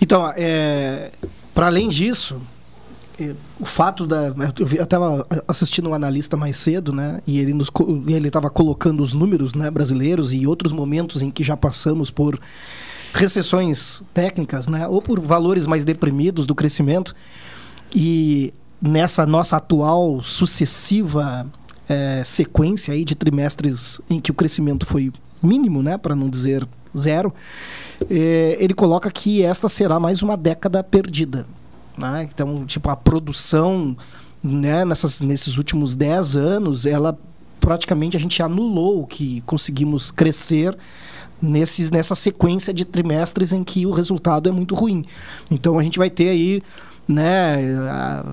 [0.00, 1.12] Então, é,
[1.54, 2.40] para além disso,
[3.60, 4.34] o fato da.
[4.58, 7.20] Eu estava assistindo um analista mais cedo, né?
[7.26, 7.70] E ele nos,
[8.08, 12.40] ele estava colocando os números né, brasileiros e outros momentos em que já passamos por
[13.14, 14.86] recessões técnicas, né?
[14.88, 17.14] Ou por valores mais deprimidos do crescimento.
[17.94, 18.52] E
[18.82, 21.46] nessa nossa atual sucessiva
[21.88, 25.96] é, sequência aí de trimestres em que o crescimento foi mínimo, né?
[25.96, 27.32] Para não dizer zero,
[28.10, 31.46] é, ele coloca que esta será mais uma década perdida.
[31.96, 32.28] Né?
[32.32, 33.96] Então, tipo, a produção
[34.42, 37.16] né, nessas, nesses últimos 10 anos, ela
[37.60, 40.76] praticamente a gente anulou o que conseguimos crescer
[41.44, 45.04] nesses, nessa sequência de trimestres em que o resultado é muito ruim.
[45.50, 46.62] Então a gente vai ter aí
[47.06, 47.56] né,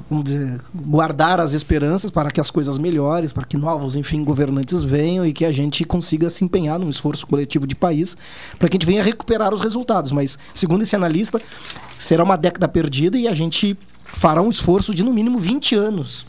[0.09, 4.81] vamos dizer, guardar as esperanças para que as coisas melhores, para que novos, enfim, governantes
[4.81, 8.15] venham e que a gente consiga se empenhar num esforço coletivo de país
[8.57, 10.11] para que a gente venha recuperar os resultados.
[10.13, 11.41] Mas, segundo esse analista,
[11.99, 16.25] será uma década perdida e a gente fará um esforço de no mínimo 20 anos,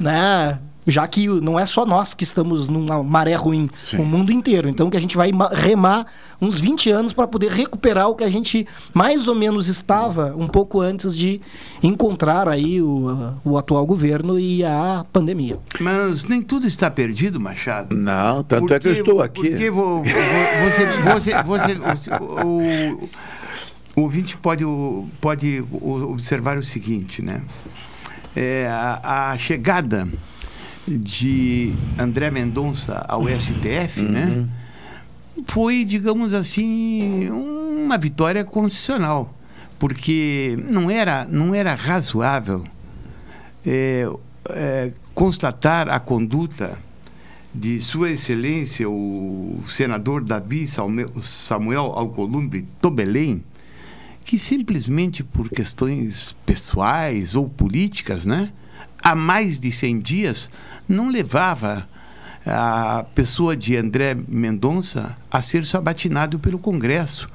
[0.00, 0.58] né?
[0.86, 3.98] Já que não é só nós que estamos numa maré ruim, Sim.
[3.98, 4.68] o mundo inteiro.
[4.68, 6.06] Então que a gente vai remar
[6.40, 10.46] uns 20 anos para poder recuperar o que a gente mais ou menos estava um
[10.46, 11.40] pouco antes de
[11.82, 15.58] encontrar aí o, o atual governo e a pandemia.
[15.80, 17.96] Mas nem tudo está perdido, Machado.
[17.96, 19.50] Não, tanto porque, é que eu estou aqui.
[19.50, 20.12] Porque vou, vou,
[20.64, 22.10] você, você, você,
[22.44, 23.00] o,
[23.96, 24.64] o ouvinte pode,
[25.20, 27.42] pode observar o seguinte, né?
[28.36, 30.06] É, a, a chegada
[30.86, 34.08] de André Mendonça ao STF, uhum.
[34.10, 34.46] né?
[35.48, 39.34] Foi, digamos assim, uma vitória constitucional,
[39.78, 42.64] porque não era, não era razoável
[43.66, 44.08] é,
[44.50, 46.78] é, constatar a conduta
[47.54, 53.42] de Sua Excelência, o senador Davi Samuel Alcolumbre Tobelém,
[54.24, 58.52] que simplesmente por questões pessoais ou políticas, né,
[59.06, 60.50] há mais de 100 dias
[60.88, 61.88] não levava
[62.44, 67.28] a pessoa de André Mendonça a ser sabatinado pelo Congresso,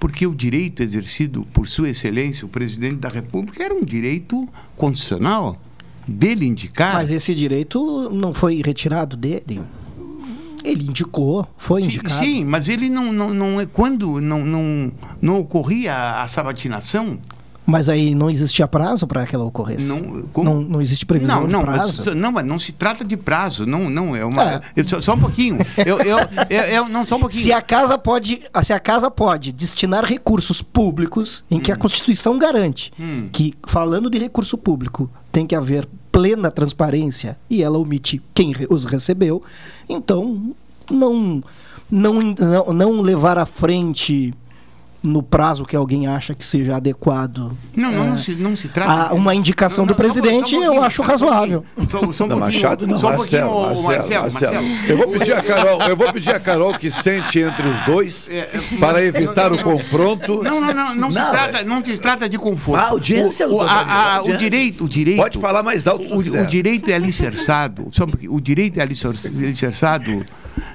[0.00, 5.60] porque o direito exercido por Sua Excelência, o presidente da República, era um direito constitucional
[6.06, 6.94] dele indicar.
[6.94, 9.60] Mas esse direito não foi retirado dele?
[10.64, 12.24] Ele indicou, foi sim, indicado.
[12.24, 17.18] Sim, mas ele não, não, não é quando não, não, não ocorria a sabatinação,
[17.68, 19.84] mas aí não existia prazo para que ela ocorresse?
[19.84, 20.00] Não,
[20.42, 22.14] não, não, existe previsão não, não, de prazo?
[22.14, 23.66] Não, mas não se trata de prazo.
[23.66, 24.62] Não, não é uma.
[24.74, 24.84] É.
[24.84, 25.58] Só, só, um pouquinho.
[25.76, 27.42] Eu, eu, eu, eu, não, só um pouquinho.
[27.42, 31.78] Se a casa pode, se a casa pode destinar recursos públicos em que a hum.
[31.78, 33.28] Constituição garante hum.
[33.30, 38.86] que, falando de recurso público, tem que haver plena transparência e ela omite quem os
[38.86, 39.42] recebeu,
[39.86, 40.54] então
[40.90, 41.42] não,
[41.90, 44.32] não, não, não levar à frente
[45.02, 47.56] no prazo que alguém acha que seja adequado.
[47.74, 49.14] Não, não, é, não, se, não se trata.
[49.14, 51.64] uma indicação não, não, do presidente, só, só um eu acho razoável.
[51.88, 55.36] Só, só um não, Machado não, só um Marcelo, Marcelo, Marcelo, Marcelo, Eu vou pedir
[55.36, 59.02] a Carol, eu vou pedir a Carol que sente entre os dois é, é, para
[59.04, 60.42] evitar o confronto.
[60.42, 62.82] Não, não, não, não, se trata, não se trata de conforto.
[62.82, 65.18] A audiência, o, o, a, a, o direito, o direito.
[65.18, 66.12] Pode falar mais alto.
[66.12, 70.26] O, o direito é alicerçado, só porque o direito é alicerçado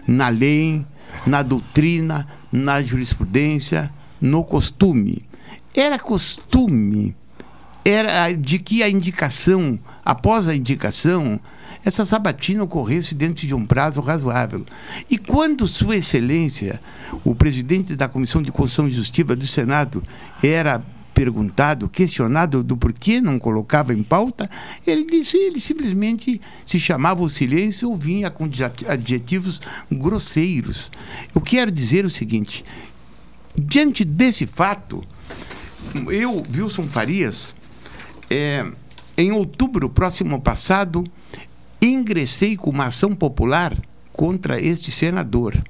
[0.08, 0.86] na lei,
[1.28, 3.92] na doutrina, na jurisprudência
[4.24, 5.26] no costume.
[5.76, 7.14] Era costume,
[7.84, 11.38] era de que a indicação, após a indicação,
[11.84, 14.66] essa sabatina ocorresse dentro de um prazo razoável.
[15.10, 16.80] E quando Sua Excelência,
[17.26, 20.02] o presidente da Comissão de Constituição e Justiça do Senado,
[20.42, 20.82] era
[21.14, 24.50] perguntado, questionado do porquê não colocava em pauta,
[24.88, 28.50] ele disse, ele simplesmente se chamava o silêncio ou vinha com
[28.88, 29.62] adjetivos
[29.92, 30.92] grosseiros.
[31.36, 32.66] Eu quero dizer o seguinte,
[33.56, 35.04] Diante desse fato,
[36.08, 37.56] eu, Wilson Farias,
[38.30, 38.66] é,
[39.18, 41.04] em outubro próximo passado,
[41.82, 43.78] ingressei com uma ação popular
[44.12, 45.62] contra este senador.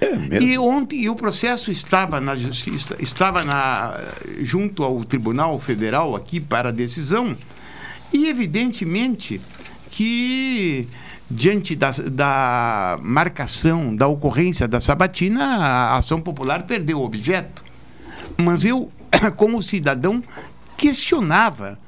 [0.00, 6.14] É e ontem e o processo estava na justiça, estava na, junto ao Tribunal Federal
[6.14, 7.36] aqui para decisão,
[8.12, 9.40] e evidentemente
[9.90, 10.88] que
[11.30, 17.64] diante da, da marcação, da ocorrência da sabatina, a ação popular perdeu o objeto.
[18.36, 18.90] Mas eu,
[19.36, 20.22] como cidadão,
[20.76, 21.78] questionava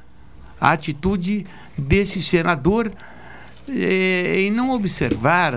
[0.61, 2.91] a atitude desse senador
[3.68, 5.53] eh, em não observar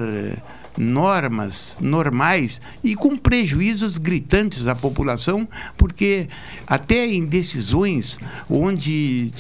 [0.79, 5.45] normas normais e com prejuízos gritantes à população,
[5.77, 6.29] porque
[6.65, 8.17] até em decisões
[8.49, 9.33] onde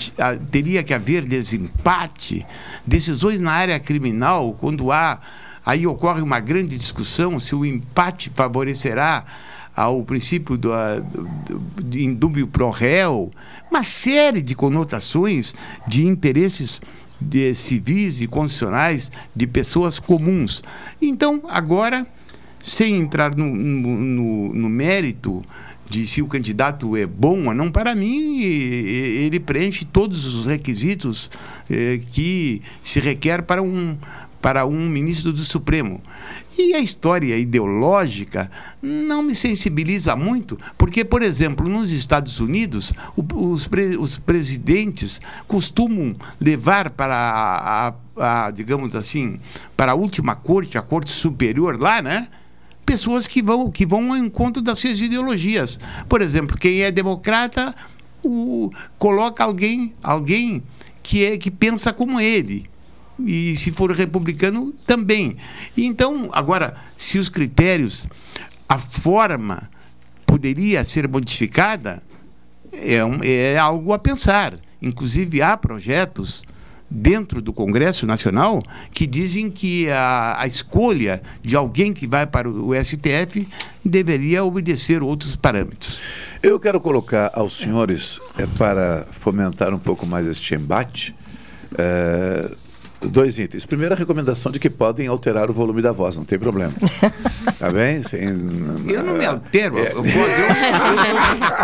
[0.51, 2.45] teria que haver desempate,
[2.85, 5.21] decisões na área criminal, quando há
[5.65, 9.23] aí ocorre uma grande discussão se o empate favorecerá
[9.75, 10.71] ao princípio do,
[11.45, 13.31] do, do indúbio pro réu,
[13.71, 15.55] uma série de conotações
[15.87, 16.81] de interesses
[17.19, 20.63] de civis e constitucionais de pessoas comuns.
[21.01, 22.07] Então, agora,
[22.63, 25.43] sem entrar no, no, no, mérito
[25.89, 31.31] de se o candidato é bom ou não, para mim, ele preenche todos os requisitos
[31.69, 33.97] eh, que se requer para um,
[34.41, 36.01] para um ministro do Supremo.
[36.57, 43.67] E a história ideológica não me sensibiliza muito, porque, por exemplo, nos Estados Unidos, os,
[43.67, 49.39] pre os presidentes costumam levar para a, a, a, digamos assim,
[49.77, 52.27] para a última corte, a corte superior lá, né?
[52.85, 55.79] Pessoas que vão, que vão ao encontro das suas ideologias.
[56.09, 57.73] Por exemplo, quem é democrata
[58.21, 60.61] o, coloca alguém, alguém
[61.01, 62.69] que, é, que pensa como ele
[63.25, 65.37] e se for republicano também.
[65.77, 68.07] Então, agora, se os critérios,
[68.67, 69.69] a forma
[70.25, 72.03] poderia ser modificada,
[72.71, 74.59] é, um, é algo a pensar.
[74.81, 76.43] Inclusive, há projetos
[76.89, 82.49] dentro do Congresso Nacional que dizem que a, a, escolha de alguém que vai para
[82.49, 83.47] o STF
[83.85, 85.99] deveria obedecer outros parâmetros.
[86.41, 91.13] Eu quero colocar aos senhores, é, para fomentar um pouco mais este embate,
[91.77, 92.51] é,
[93.01, 93.65] Dois itens.
[93.65, 96.73] Primeiro, a recomendação de que podem alterar o volume da voz, não tem problema.
[97.57, 98.03] tá bem?
[98.03, 99.77] Sem, eu não me altero.
[99.77, 99.93] É.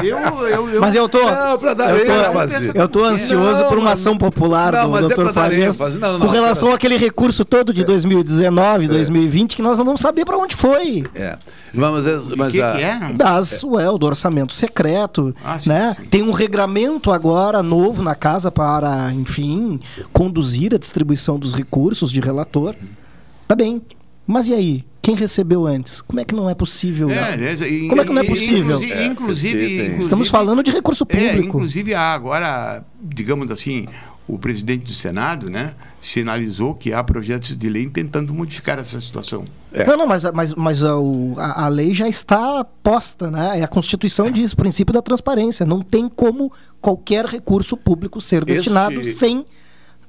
[0.04, 1.20] Eu, eu, eu, eu, Mas eu tô.
[1.20, 5.10] Não, pra dar eu, tô eu tô ansioso não, por uma ação popular não, do
[5.10, 5.30] Dr.
[5.30, 8.88] É Farias com relação àquele recurso todo de 2019, é.
[8.88, 11.04] 2020, que nós não vamos saber para onde foi.
[11.14, 11.38] É.
[11.74, 13.14] Vamos, mas que, a, que é?
[13.14, 13.68] Das, é.
[13.68, 15.36] Ué, do orçamento secreto.
[15.44, 15.98] Ah, né?
[16.10, 19.80] Tem um regramento agora novo na casa para, enfim,
[20.14, 22.76] conduzir a distribuição dos recursos de relator.
[23.48, 23.82] Tá bem.
[24.28, 24.86] Mas e aí?
[25.02, 26.02] Quem recebeu antes?
[26.02, 27.12] Como é que não é possível?
[27.12, 28.78] É, é, Como é que não é possível?
[28.78, 31.38] Inclusive, é, inclusive, inclusive estamos falando de recurso é, público.
[31.38, 33.86] É, inclusive, agora, digamos assim,
[34.28, 39.46] o presidente do Senado, né, sinalizou que há projetos de lei tentando modificar essa situação.
[39.72, 39.86] É.
[39.86, 40.94] Não, não, mas, mas, mas a,
[41.38, 43.60] a, a, lei já está posta, né?
[43.60, 45.66] É a Constituição diz, o princípio da transparência.
[45.66, 46.52] Não tem como
[46.82, 49.20] qualquer recurso público ser destinado este...
[49.20, 49.46] sem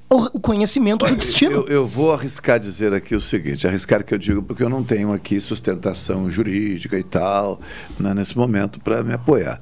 [0.09, 1.51] o, conhecimento do destino.
[1.51, 4.83] Eu, eu, vou arriscar dizer aqui o seguinte, arriscar que eu digo porque eu não
[4.83, 7.59] tenho aqui sustentação jurídica e tal,
[7.99, 9.59] né, nesse momento, para me apoiar.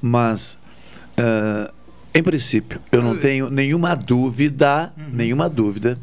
[0.00, 0.56] Mas,
[1.18, 1.72] uh,
[2.14, 5.10] em princípio, eu não tenho nenhuma dúvida, uhum.
[5.12, 5.98] nenhuma dúvida,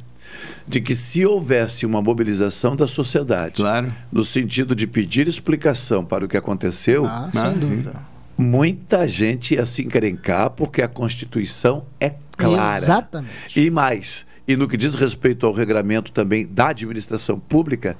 [0.67, 3.93] de que se houvesse uma mobilização da sociedade, claro.
[4.11, 7.93] no sentido de pedir explicação para o que aconteceu, ah, sem dúvida.
[8.37, 12.77] muita gente ia se encrencar porque a Constituição é clara.
[12.77, 13.59] Exatamente.
[13.59, 17.97] E mais, e no que diz respeito ao regramento também da administração pública,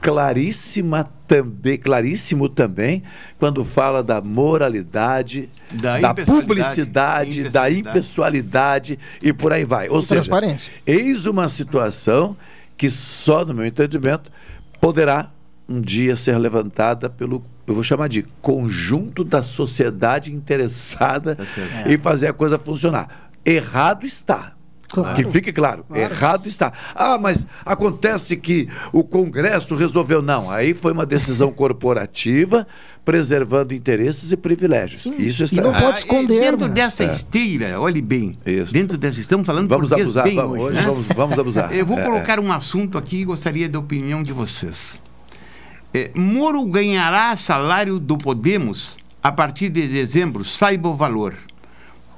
[0.00, 3.02] claríssima também, claríssimo também,
[3.38, 9.88] quando fala da moralidade, da, da publicidade, da impessoalidade e por aí vai.
[9.88, 10.30] Ou seja,
[10.86, 12.36] eis uma situação
[12.76, 14.30] que só, no meu entendimento,
[14.80, 15.30] poderá
[15.68, 21.98] um dia ser levantada pelo, eu vou chamar de conjunto da sociedade interessada tá em
[21.98, 24.52] fazer a coisa funcionar errado está.
[24.88, 25.16] Claro.
[25.16, 26.72] Que fique claro, claro, errado está.
[26.94, 30.22] Ah, mas acontece que o Congresso resolveu.
[30.22, 32.66] Não, aí foi uma decisão corporativa
[33.04, 35.02] preservando interesses e privilégios.
[35.02, 35.16] Sim.
[35.18, 36.38] Isso está e não pode esconder.
[36.38, 36.74] Ah, dentro né?
[36.74, 37.10] dessa é.
[37.10, 38.38] esteira, olhe bem.
[38.46, 38.72] Isso.
[38.72, 40.82] Dentro dessa, estamos falando vamos abusar, bem vamos, hoje, né?
[40.82, 41.74] vamos, vamos, abusar.
[41.74, 42.40] Eu vou é, colocar é.
[42.40, 45.00] um assunto aqui e gostaria da opinião de vocês.
[45.92, 51.34] É, Moro ganhará salário do Podemos a partir de dezembro, saiba o valor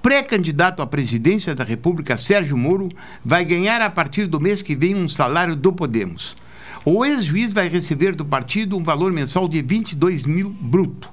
[0.02, 2.88] pré-candidato à presidência da República, Sérgio Moro,
[3.24, 6.36] vai ganhar a partir do mês que vem um salário do Podemos.
[6.84, 11.10] O ex-juiz vai receber do partido um valor mensal de 22 mil bruto.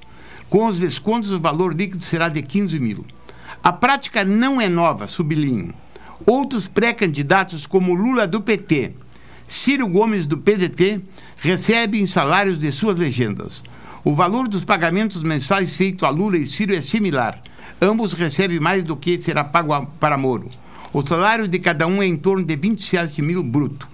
[0.49, 3.05] Com os descontos, o valor líquido será de 15 mil.
[3.63, 5.73] A prática não é nova, sublinho.
[6.25, 8.93] Outros pré-candidatos, como Lula do PT,
[9.47, 11.01] Ciro Gomes do PDT,
[11.39, 13.63] recebem salários de suas legendas.
[14.03, 17.41] O valor dos pagamentos mensais feito a Lula e Ciro é similar
[17.81, 20.49] Ambos recebem mais do que será pago para Moro.
[20.93, 23.87] O salário de cada um é em torno de 27 mil bruto.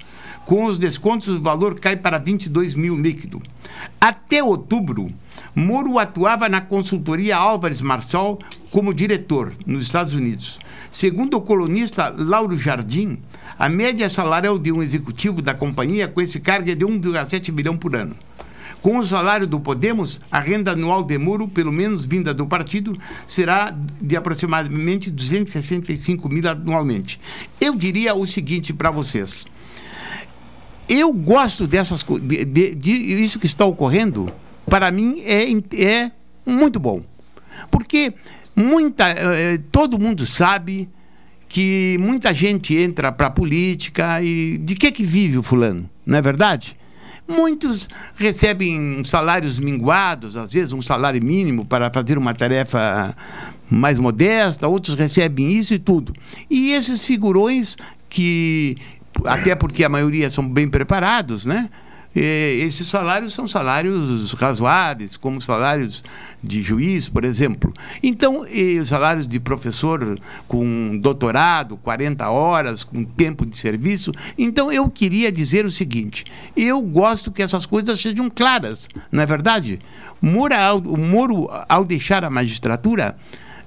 [0.45, 3.41] Com os descontos, o valor cai para 22 mil líquido.
[3.99, 5.11] Até outubro,
[5.55, 8.37] Moro atuava na consultoria Álvares Marçal
[8.69, 10.59] como diretor nos Estados Unidos.
[10.91, 13.17] Segundo o colunista Lauro Jardim,
[13.57, 17.75] a média salarial de um executivo da companhia com esse cargo é de 1,7 milhão
[17.75, 18.15] por ano.
[18.81, 22.97] Com o salário do Podemos, a renda anual de Muro, pelo menos vinda do partido,
[23.27, 27.19] será de aproximadamente 265 mil anualmente.
[27.59, 29.45] Eu diria o seguinte para vocês.
[30.89, 34.31] Eu gosto dessas de, de, de, isso que está ocorrendo
[34.65, 35.43] para mim, é,
[35.79, 36.11] é
[36.45, 37.03] muito bom.
[37.69, 38.13] Porque
[38.55, 40.89] muita, eh, todo mundo sabe
[41.47, 46.17] que muita gente entra para a política e de que que vive o fulano, não
[46.17, 46.75] é verdade?
[47.31, 53.15] Muitos recebem salários minguados, às vezes um salário mínimo para fazer uma tarefa
[53.69, 56.13] mais modesta, outros recebem isso e tudo.
[56.49, 57.77] E esses figurões
[58.09, 58.77] que
[59.25, 61.69] até porque a maioria são bem preparados, né?
[62.13, 66.03] E esses salários são salários razoáveis, como salários
[66.43, 67.73] de juiz, por exemplo.
[68.03, 68.45] Então,
[68.81, 74.11] os salários de professor com doutorado, 40 horas, com tempo de serviço.
[74.37, 76.25] Então, eu queria dizer o seguinte:
[76.55, 79.79] eu gosto que essas coisas sejam claras, não é verdade?
[80.21, 80.55] Moro,
[80.85, 83.15] o Moro, ao deixar a magistratura,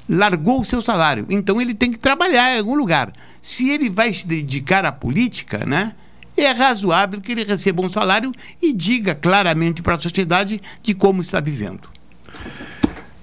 [0.06, 1.24] largou o seu salário.
[1.30, 3.10] Então, ele tem que trabalhar em algum lugar.
[3.40, 5.94] Se ele vai se dedicar à política, né?
[6.42, 11.20] É razoável que ele receba um salário e diga claramente para a sociedade de como
[11.20, 11.88] está vivendo.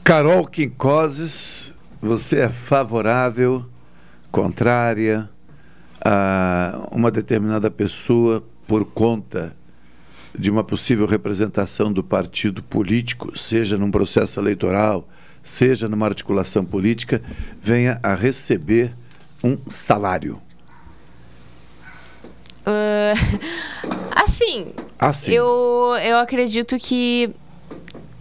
[0.03, 3.65] Carol Quincoses, você é favorável,
[4.31, 5.29] contrária
[6.03, 9.55] a uma determinada pessoa por conta
[10.37, 15.07] de uma possível representação do partido político, seja num processo eleitoral,
[15.43, 17.21] seja numa articulação política,
[17.61, 18.93] venha a receber
[19.43, 20.41] um salário?
[22.61, 23.47] Uh,
[24.15, 27.29] assim, assim, Eu, eu acredito que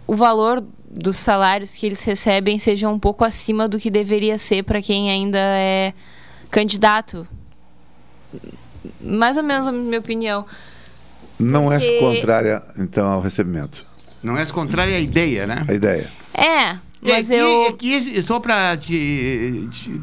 [0.07, 4.63] o valor dos salários que eles recebem seja um pouco acima do que deveria ser
[4.63, 5.93] para quem ainda é
[6.49, 7.25] candidato.
[8.99, 10.45] Mais ou menos a minha opinião.
[11.39, 11.85] Não Porque...
[11.85, 13.85] és contrária, então, ao recebimento?
[14.21, 15.65] Não és contrária à ideia, né?
[15.67, 16.11] A ideia.
[16.33, 17.67] É, mas é que, eu...
[17.67, 18.77] É que só para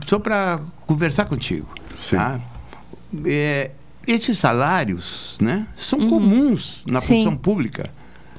[0.05, 1.69] só para conversar contigo.
[1.97, 2.17] Sim.
[2.17, 2.41] Tá?
[3.25, 3.71] É,
[4.11, 6.09] esses salários né, são Uhum.
[6.09, 7.17] comuns na Sim.
[7.19, 7.91] função pública.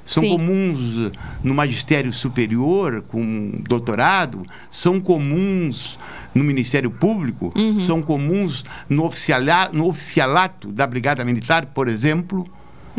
[0.06, 0.30] São Sim.
[0.30, 1.12] comuns
[1.44, 6.00] no magistério superior, com doutorado, são comuns
[6.34, 7.78] no Ministério Público, Uhum.
[7.78, 12.48] são comuns no, oficiala, no oficialato da Brigada Militar, por exemplo,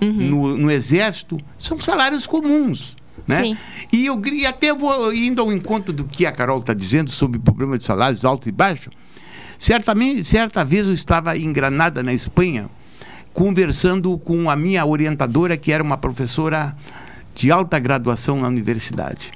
[0.01, 0.13] Uhum.
[0.13, 1.37] no, no Exército.
[1.59, 2.97] São salários comuns.
[3.27, 3.37] Né?
[3.43, 3.57] Sim.
[3.93, 7.39] E eu e até vou indo ao encontro do que a Carol está dizendo sobre
[7.39, 8.89] o problema de salários alto e baixo.
[9.61, 12.71] Certamente, certa vez eu estava em Granada, na Espanha,
[13.35, 16.75] conversando com a minha orientadora, que era uma professora
[17.35, 19.31] de alta graduação na universidade.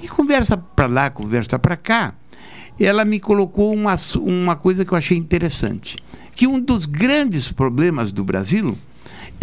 [0.00, 2.14] E conversa para lá, conversa para cá,
[2.80, 5.98] ela me colocou uma, uma coisa que eu achei interessante.
[6.34, 8.78] Que um dos grandes problemas do Brasil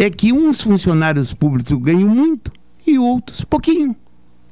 [0.00, 2.50] é que uns funcionários públicos ganham muito
[2.84, 3.94] e outros pouquinho.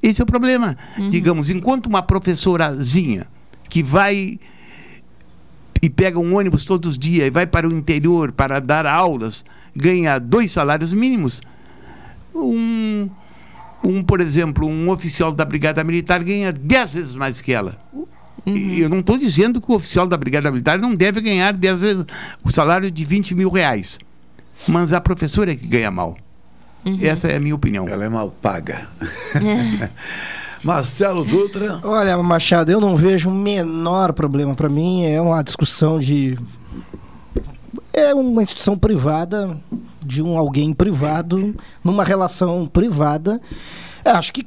[0.01, 0.79] Esse é o problema.
[1.11, 3.27] Digamos, enquanto uma professorazinha
[3.69, 4.39] que vai
[5.83, 9.45] e pega um ônibus todos os dias e vai para o interior para dar aulas,
[9.75, 11.41] ganha dois salários mínimos,
[12.35, 13.09] um,
[13.83, 17.79] um por exemplo, um oficial da Brigada Militar ganha dez vezes mais que ela.
[18.45, 21.81] E eu não estou dizendo que o oficial da Brigada Militar não deve ganhar dez
[21.81, 22.05] vezes
[22.45, 23.99] o salário de 20 mil reais.
[24.69, 26.17] Mas a professora é que ganha mal.
[27.03, 27.89] Essa é a minha opinião.
[27.89, 28.89] Ela é mal paga.
[30.63, 31.81] Marcelo Dutra.
[31.83, 34.55] Olha, Machado, eu não vejo o menor problema.
[34.55, 36.39] Para mim é uma discussão de.
[37.93, 39.57] É uma instituição privada,
[40.05, 43.41] de um alguém privado, numa relação privada.
[44.05, 44.47] Eu Acho que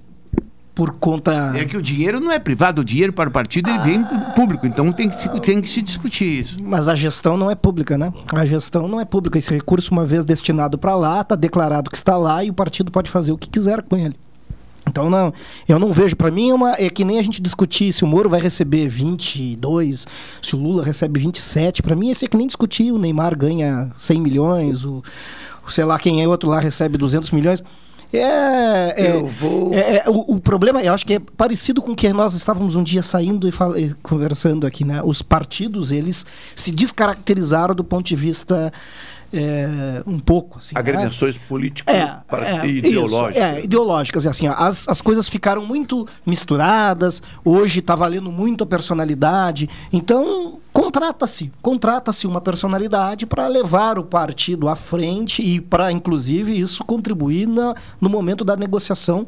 [0.80, 1.52] por conta.
[1.58, 4.34] É que o dinheiro não é privado, o dinheiro para o partido ele vem do
[4.34, 6.58] público, então tem que, se, tem que se discutir isso.
[6.64, 8.14] Mas a gestão não é pública, né?
[8.34, 9.38] A gestão não é pública.
[9.38, 12.94] Esse recurso, uma vez destinado para lá, está declarado que está lá e o partido
[12.94, 14.16] pode fazer o que quiser com ele.
[14.90, 15.34] Então, não,
[15.68, 16.16] eu não vejo.
[16.16, 18.88] Para mim, é, uma, é que nem a gente discutir se o Moro vai receber
[18.90, 20.06] 22,
[20.42, 21.82] se o Lula recebe 27.
[21.82, 22.92] Para mim, é que nem discutir.
[22.92, 25.04] O Neymar ganha 100 milhões, o,
[25.66, 27.64] o sei lá quem é outro lá recebe 200 milhões.
[28.12, 31.92] É, é, Eu vou- é- é, o, o problema, eu acho que é parecido com
[31.92, 35.00] o que nós estávamos um dia saindo e, e conversando aqui, né?
[35.04, 36.26] Os partidos, eles
[36.56, 38.74] se descaracterizaram do ponto de vista
[39.32, 40.80] é, um pouco, assim, né?
[40.80, 43.36] Agremiações políticos É, é, e ideológicas.
[43.36, 44.28] isso, é, ideológicas.
[44.28, 47.22] Assim, as, as coisas ficaram muito misturadas.
[47.44, 49.70] Hoje está valendo muito a personalidade.
[49.94, 51.52] Então, contrata-se.
[51.62, 57.76] Contrata-se uma personalidade para levar o partido à frente e para, inclusive, isso contribuir na,
[58.02, 59.28] no momento da negociação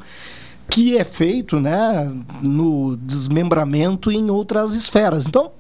[0.71, 2.09] que é feito né,
[2.41, 5.27] no desmembramento em outras esferas.
[5.27, 5.51] Então,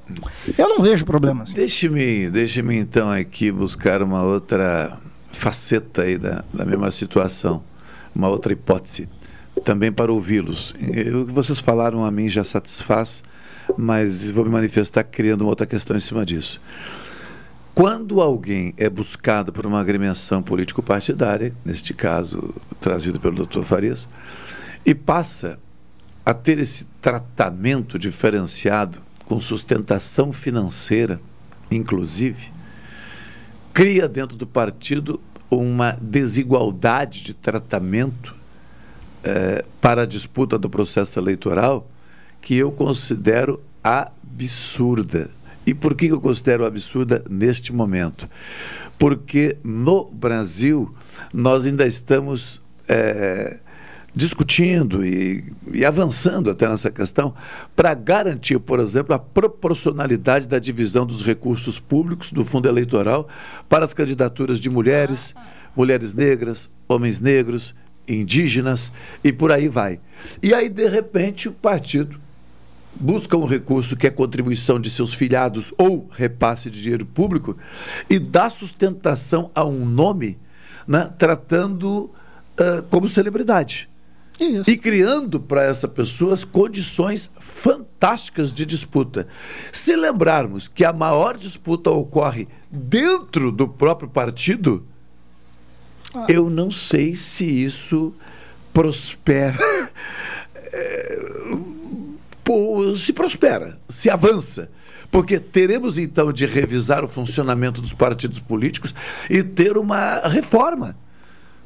[0.57, 1.51] eu não vejo problemas.
[1.51, 4.97] Deixe-me, deixe-me então aqui buscar uma outra
[5.33, 7.61] faceta aí da, da mesma situação,
[8.15, 9.09] uma outra hipótese,
[9.65, 10.73] também para ouvi-los.
[10.79, 13.21] O que vocês falaram a mim já satisfaz,
[13.77, 16.57] mas vou me manifestar criando uma outra questão em cima disso.
[17.75, 23.63] Quando alguém é buscado por uma agremiação político-partidária, neste caso trazido pelo Dr.
[23.63, 24.07] Farias,
[24.85, 25.59] e passa
[26.25, 31.19] a ter esse tratamento diferenciado com sustentação financeira,
[31.69, 32.51] inclusive,
[33.73, 38.35] cria dentro do partido uma desigualdade de tratamento
[39.23, 41.89] eh, para a disputa do processo eleitoral
[42.41, 45.29] que eu considero absurda.
[45.65, 48.27] E por que eu considero absurda neste momento?
[48.97, 50.93] Porque no Brasil
[51.33, 53.57] nós ainda estamos eh,
[54.13, 55.43] discutindo e,
[55.73, 57.33] e, avançando até nessa questão
[57.75, 63.27] para garantir, por exemplo, a proporcionalidade da divisão dos recursos públicos do fundo eleitoral
[63.69, 65.33] para as candidaturas de mulheres,
[65.75, 67.73] mulheres negras, homens negros,
[68.07, 68.91] indígenas
[69.23, 69.99] e por aí vai.
[70.43, 72.19] E aí, de repente, o partido
[72.93, 77.57] busca um recurso que é contribuição de seus filiados ou repasse de dinheiro público
[78.09, 80.37] e dá sustentação a um nome,
[80.85, 82.11] né, tratando
[82.59, 83.89] uh, como celebridade.
[84.41, 84.71] Isso.
[84.71, 89.27] E criando para essa pessoa as condições fantásticas de disputa.
[89.71, 94.83] Se lembrarmos que a maior disputa ocorre dentro do próprio partido,
[96.11, 96.25] ah.
[96.27, 98.15] eu não sei se isso
[98.73, 99.59] prospera.
[102.97, 104.71] se prospera, se avança.
[105.11, 108.95] Porque teremos então de revisar o funcionamento dos partidos políticos
[109.29, 110.97] e ter uma reforma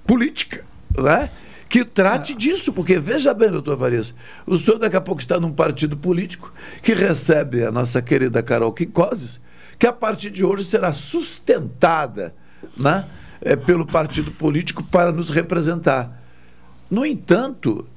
[0.06, 0.66] política,
[0.98, 1.32] né?
[1.68, 2.36] Que trate é.
[2.36, 4.14] disso, porque veja bem, doutor Varias,
[4.46, 8.72] o senhor daqui a pouco está num partido político que recebe a nossa querida Carol
[8.72, 9.42] Quincoses,
[9.78, 12.34] que a partir de hoje será sustentada
[12.78, 13.06] né,
[13.42, 16.22] é, pelo partido político para nos representar.
[16.90, 17.88] No entanto,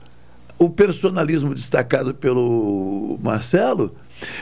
[0.58, 3.94] o personalismo destacado pelo Marcelo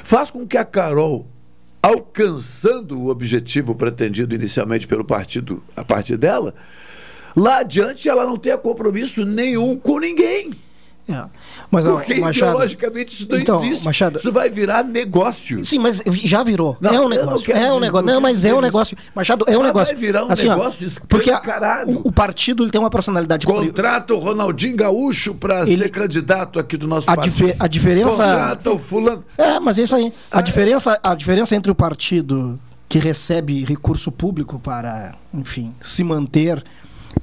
[0.02, 1.26] faz com que a Carol,
[1.82, 6.54] alcançando o objetivo pretendido inicialmente pelo partido, a partir dela,
[7.36, 10.52] lá adiante ela não tenha compromisso nenhum com ninguém.
[11.08, 11.24] É.
[11.70, 13.84] Mas, Porque Machado, ideologicamente isso não então, existe.
[13.84, 15.64] Machado, isso vai virar negócio.
[15.64, 16.76] Sim, mas já virou.
[16.80, 17.52] Não, é um negócio.
[17.52, 18.06] É um negócio.
[18.06, 18.96] Não, mas é um negócio.
[19.14, 19.94] Machado, é um mas negócio.
[19.94, 23.46] Vai virar um assim, negócio ó, Porque a, o, o, partido tem uma personalidade.
[23.46, 27.54] Contrata o Ronaldinho Gaúcho para ser candidato aqui do nosso a partido.
[27.58, 28.24] A diferença.
[28.24, 29.24] Contrata o fulano.
[29.38, 30.12] É, mas é isso aí.
[30.30, 32.58] A, ah, diferença, a diferença entre o partido
[32.88, 36.64] que recebe recurso público para, enfim, se manter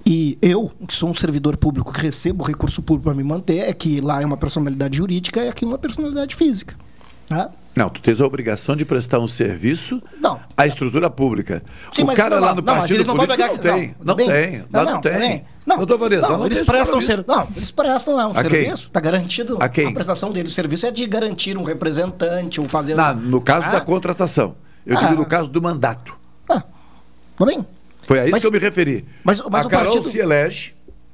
[0.05, 3.73] e eu, que sou um servidor público que recebo recurso público para me manter, é
[3.73, 6.75] que lá é uma personalidade jurídica e aqui uma personalidade física.
[7.27, 7.49] Tá?
[7.75, 10.39] Não, tu tens a obrigação de prestar um serviço não.
[10.55, 11.63] à estrutura pública.
[11.93, 13.95] Sim, o cara não, lá no não, partido não político pegar, não tem.
[14.03, 14.65] Não, bem, tem.
[14.71, 15.45] Lá não, tem.
[15.65, 18.87] Não, não, não, não eles prestam ser, não, eles prestam lá um a serviço.
[18.87, 19.57] Está garantido.
[19.59, 19.87] A, quem?
[19.87, 20.51] a prestação deles.
[20.51, 22.93] O serviço é de garantir um representante, ou fazer.
[22.93, 23.71] Não, no caso ah.
[23.71, 24.55] da contratação.
[24.85, 24.99] Eu ah.
[24.99, 26.15] digo no caso do mandato.
[26.47, 26.61] Ah,
[27.37, 27.65] tá bem.
[28.05, 29.05] Foi a isso mas, que eu me referi.
[29.23, 30.11] Mas, mas a Carol partido...
[30.11, 30.73] se elege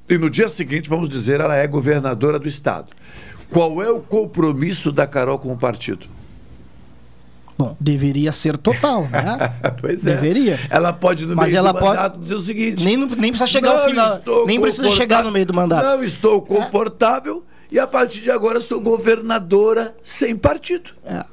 [0.10, 2.88] e no dia seguinte, vamos dizer, ela é governadora do Estado.
[3.50, 6.08] Qual é o compromisso da Carol com o partido?
[7.58, 9.54] Bom, deveria ser total, né?
[9.82, 10.16] pois é.
[10.16, 10.60] Deveria.
[10.70, 11.98] Ela pode, no Mas meio ela do pode...
[11.98, 12.86] mandato, dizer o seguinte...
[12.86, 14.22] Nem, nem precisa chegar ao final.
[14.48, 15.84] Nem precisa chegar no meio do mandato.
[15.84, 17.76] Não estou confortável é.
[17.76, 20.92] e a partir de agora sou governadora sem partido.
[21.06, 21.26] É.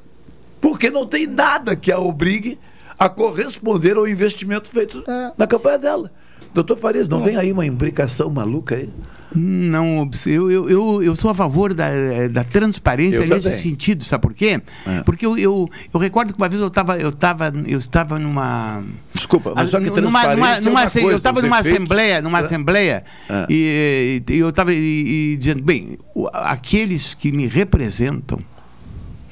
[0.59, 2.59] Porque não tem nada que a obrigue
[2.97, 5.31] a corresponder ao investimento feito é.
[5.37, 6.11] na campanha dela.
[6.53, 8.89] Doutor Farias, não, vem aí uma imbricação maluca aí?
[9.35, 11.87] Não, eu, eu, eu, eu sou a favor da,
[12.31, 13.59] da transparência eu nesse também.
[13.59, 14.61] sentido, sabe por quê?
[14.87, 15.03] É.
[15.03, 18.83] Porque eu, eu, eu recordo que uma vez eu estava eu tava, eu estava numa.
[19.13, 20.35] Desculpa, mas só que transparência.
[20.35, 22.43] Numa, numa, numa, coisa, eu estava numa efeitos, assembleia, numa é.
[22.43, 23.45] assembleia, é.
[23.49, 25.97] e, e, eu estava dizendo, bem,
[26.33, 28.39] aqueles que me representam,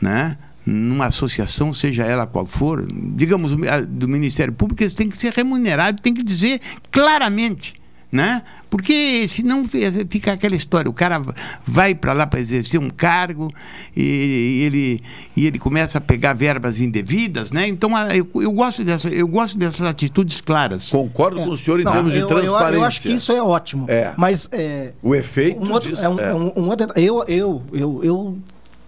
[0.01, 0.37] né?
[0.65, 3.55] Numa associação, seja ela qual for, digamos
[3.87, 6.59] do Ministério Público, eles têm que ser remunerados, tem que dizer
[6.91, 7.75] claramente,
[8.11, 8.41] né?
[8.67, 9.63] Porque senão
[10.09, 11.21] fica aquela história, o cara
[11.65, 13.53] vai para lá para exercer um cargo
[13.95, 15.03] e, ele,
[15.37, 17.67] e ele começa a pegar verbas indevidas, né?
[17.67, 20.89] Então eu, eu gosto dessa, eu gosto dessas atitudes claras.
[20.89, 21.45] Concordo é.
[21.45, 22.75] com o senhor em Não, termos eu, de transparência.
[22.75, 23.85] Eu, eu, acho que isso é ótimo.
[23.87, 24.13] É.
[24.17, 26.33] Mas é, o efeito um outro, disso, é um, é.
[26.33, 28.37] Um, um outro, eu, eu, eu, eu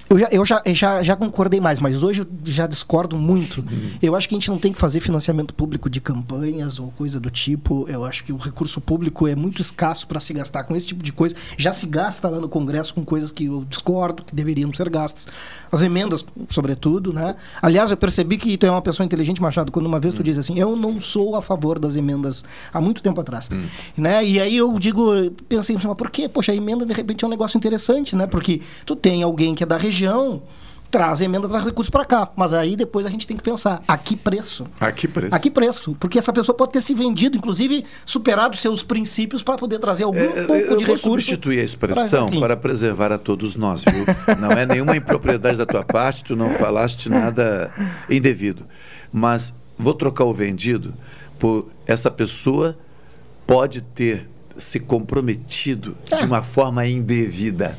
[0.10, 3.60] eu, já, eu já, já, já concordei mais, mas hoje eu já discordo muito.
[3.60, 3.92] Uhum.
[4.02, 7.20] Eu acho que a gente não tem que fazer financiamento público de campanhas ou coisa
[7.20, 7.86] do tipo.
[7.90, 11.04] Eu acho que o recurso público é muito escasso para se gastar com esse tipo
[11.04, 11.36] de coisa.
[11.58, 15.28] Já se gasta lá no Congresso com coisas que eu discordo, que deveriam ser gastas.
[15.72, 17.36] As emendas, sobretudo, né?
[17.62, 20.24] Aliás, eu percebi que tu é uma pessoa inteligente, Machado, quando uma vez tu uhum.
[20.24, 23.50] diz assim, eu não sou a favor das emendas há muito tempo atrás.
[23.50, 23.66] Uhum.
[23.98, 24.26] Né?
[24.26, 26.30] E aí eu digo, pensei, mas por quê?
[26.30, 28.26] Poxa, a emenda de repente é um negócio interessante, né?
[28.26, 30.41] Porque tu tem alguém que é da região região
[30.90, 32.32] traz emenda, traz recurso para cá.
[32.36, 34.65] Mas aí depois a gente tem que pensar, a que preço?
[34.80, 35.36] A que preço?
[35.36, 35.98] A que preço?
[35.99, 40.18] Porque essa pessoa pode ter se vendido, inclusive superado seus princípios para poder trazer algum
[40.19, 41.03] É, pouco eu de vou recurso.
[41.10, 44.06] substituir a expressão pra- para preservar a todos nós, viu?
[44.40, 47.69] Não é nenhuma impropriedade da tua parte, tu não falaste nada
[48.10, 48.65] indevido.
[49.11, 50.94] Mas vou trocar o vendido
[51.38, 52.78] por essa pessoa
[53.45, 57.78] pode ter se comprometido de uma forma indevida.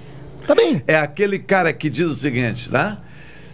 [0.49, 0.83] Tá bem.
[0.87, 2.97] É aquele cara que diz o seguinte, né?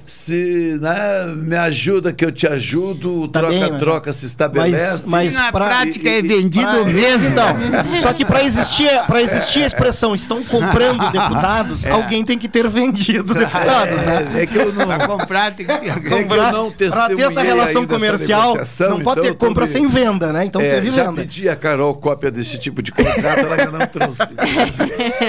[0.06, 5.02] Se né, me ajuda que eu te ajudo, o Tá troca-troca mas- se estabelece.
[5.06, 10.14] Mas, mas pra- E- e- e- Então, só que para existir, para existir a expressão
[10.14, 11.90] estão comprando deputados, É.
[11.90, 14.28] alguém tem que ter vendido deputados, né?
[14.36, 14.86] É, é que eu não.
[14.86, 19.00] Pra comprar tem que ter É que eu não Para ter essa relação comercial, não
[19.00, 20.44] pode então ter compra me- sem venda, né?
[20.44, 21.22] Então É, teve já venda.
[21.22, 24.18] pedi a Carol cópia desse tipo de contrato, ela ainda não trouxe.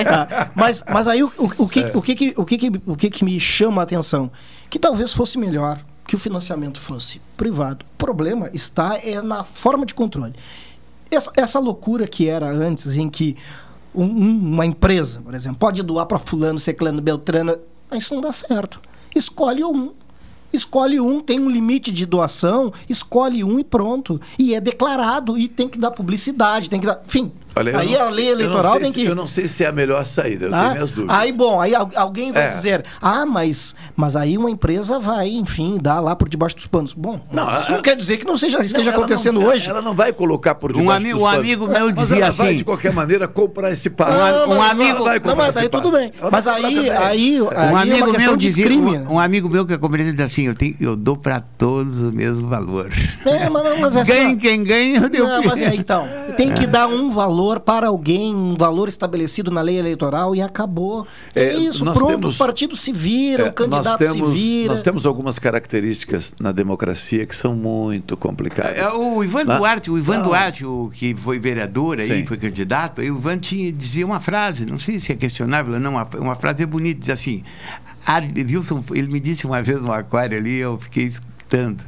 [0.04, 1.92] Tá, mas, mas aí o, o, o que, É.
[1.94, 4.32] o, que, que- o, que, que, o que, que me chama a atenção?
[4.70, 7.86] Que talvez fosse melhor que o financiamento fosse privado.
[7.94, 10.34] O problema está é na forma de controle.
[11.10, 13.36] Essa, essa loucura que era antes, em que
[13.94, 17.58] um- um- uma empresa, por exemplo, pode doar para fulano, ciclano, beltrano,
[17.94, 18.80] isso não dá certo.
[19.16, 19.94] Escolhe um.
[20.52, 24.20] Escolhe um, tem um limite de doação, escolhe um e pronto.
[24.38, 27.02] E é declarado e tem que dar publicidade, tem que dar.
[27.06, 29.06] Enfim, Olha, aí não- a lei não eleitoral tem se- que.
[29.06, 30.60] Eu não sei se é a melhor saída, eu Tá?
[30.60, 31.16] tenho minhas dúvidas.
[31.18, 32.48] Aí, bom, aí al- alguém vai É.
[32.50, 36.92] dizer, ah, mas, mas aí uma empresa vai, enfim, dar lá por debaixo dos panos.
[36.94, 39.70] Bom, Não, isso a- não quer dizer que não seja, esteja ela acontecendo não- hoje.
[39.70, 41.40] Ela não vai colocar por Um debaixo ami- dos um panos.
[41.40, 44.12] amigo meu Mas dizia ela vai, assim- de qualquer maneira, comprar esse passe.
[44.12, 44.98] Um, um vai amigo.
[44.98, 46.12] comprar Não, mas esse daí tudo bem.
[46.20, 48.98] Ela Mas vai aí, aí, Um aí é uma amigo questão meu dizia, crime.
[48.98, 52.00] um, um amigo meu que é comerciante diz assim, eu, tenho, eu dou para todos
[52.02, 52.92] o mesmo valor.
[53.26, 54.38] É, mas não, mas é assim, ó.
[54.38, 56.54] quem ganha, eu deu Não, mas é, então, tem É.
[56.54, 61.06] que dar um valor para alguém, um valor estabelecido na lei eleitoral e acabou.
[61.36, 64.30] É, É, isso, nós pronto, temos- o partido se vira, É, o candidato nós temos,
[64.30, 64.68] se vira.
[64.72, 68.78] Nós temos algumas características na democracia que são muito complicadas.
[68.78, 70.24] É, o Ivan Lá- Duarte, o Ivan Não.
[70.24, 72.26] Duarte, o que foi vereador aí, Sim.
[72.26, 75.80] foi candidato, aí o Ivan tinha, dizia uma frase, não sei se é questionável ou
[75.80, 77.44] não, uma, uma frase bonita, diz assim,
[78.06, 81.84] a, Wilson, ele me disse uma vez no aquário ali, eu fiquei escutando,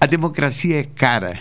[0.00, 1.38] a democracia é cara.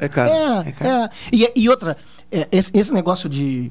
[0.00, 0.30] É cara.
[0.30, 1.08] É, é.
[1.32, 1.96] E, e outra,
[2.30, 3.70] é, esse, esse negócio de.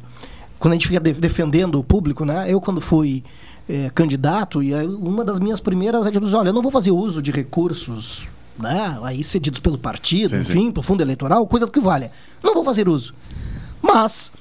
[0.59, 2.51] Quando a gente fica de- defendendo o público, né?
[2.51, 3.23] Eu, quando fui
[3.67, 7.31] é, candidato, e uma das minhas primeiras atitudes, olha, eu não vou fazer uso de
[7.31, 8.27] recursos.
[8.57, 10.51] Né, aí cedidos pelo partido, Sim, sim.
[10.51, 12.09] enfim, pelo fundo eleitoral, coisa do que valha.
[12.41, 13.13] Não vou fazer uso.
[13.81, 14.31] Mas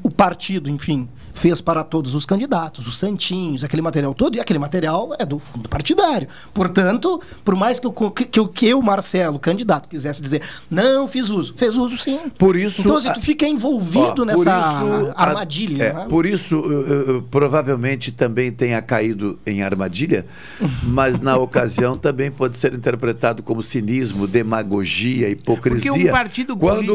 [0.00, 1.08] o partido, enfim,
[1.38, 5.38] fez para todos os candidatos, os santinhos, aquele material todo, e aquele material é do
[5.38, 6.28] fundo partidário.
[6.52, 11.30] Portanto, por mais que co- que, que que eu, Marcelo, candidato, quisesse dizer, não fiz
[11.30, 12.18] uso, fez uso sim.
[12.36, 12.80] Por isso.
[12.82, 15.82] Então, assim, tu fica envolvido Ó, nessa isso, armadilha.
[15.84, 16.06] é, né?
[16.08, 20.26] Por isso, eu- eu- provavelmente também tenha caído em armadilha,
[20.82, 25.92] mas na ocasião também pode ser interpretado como cinismo, demagogia, hipocrisia.
[25.92, 26.92] Porque um partido Quando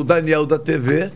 [0.00, 1.10] o Daniel da TV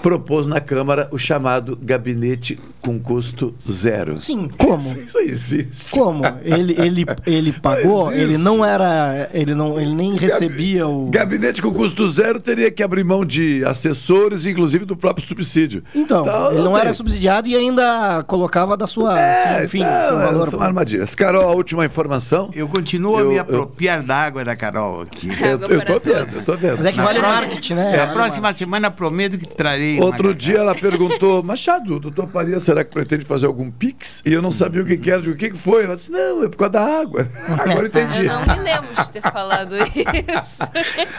[0.00, 4.18] propôs na Câmara o chamado gabinete com custo zero.
[4.18, 4.78] Sim, como?
[4.78, 5.90] Isso existe.
[5.92, 6.22] Como?
[6.42, 9.28] Ele, ele, ele pagou, ele não era.
[9.32, 11.10] Ele, não, ele nem recebia o.
[11.10, 15.82] Gabinete com custo zero teria que abrir mão de assessores, inclusive do próprio subsídio.
[15.94, 16.80] Então, ele não tem.
[16.80, 19.18] era subsidiado e ainda colocava da sua.
[19.20, 20.50] É, assim, enfim, então, seu valor.
[20.50, 21.14] São armadilhas.
[21.14, 22.50] Carol, a última informação.
[22.54, 25.28] Eu continuo a Eu- me eu- apropriar da água da Carol aqui.
[25.28, 26.76] Eu, eu tô vendo, eu tô vendo.
[26.78, 27.96] Mas é que Na vale marketing, né?
[27.96, 30.00] É, a próxima semana prometo que trarei.
[30.00, 34.22] Outro dia ela perguntou, Machado, o doutor Faria, será que pretende fazer algum pix?
[34.24, 35.82] E eu não sabia o que, que era, digo, o que, que foi?
[35.82, 37.28] Ela disse, não, é por causa da água.
[37.58, 38.26] Agora entendi.
[38.26, 40.62] Eu não me lembro de ter falado isso.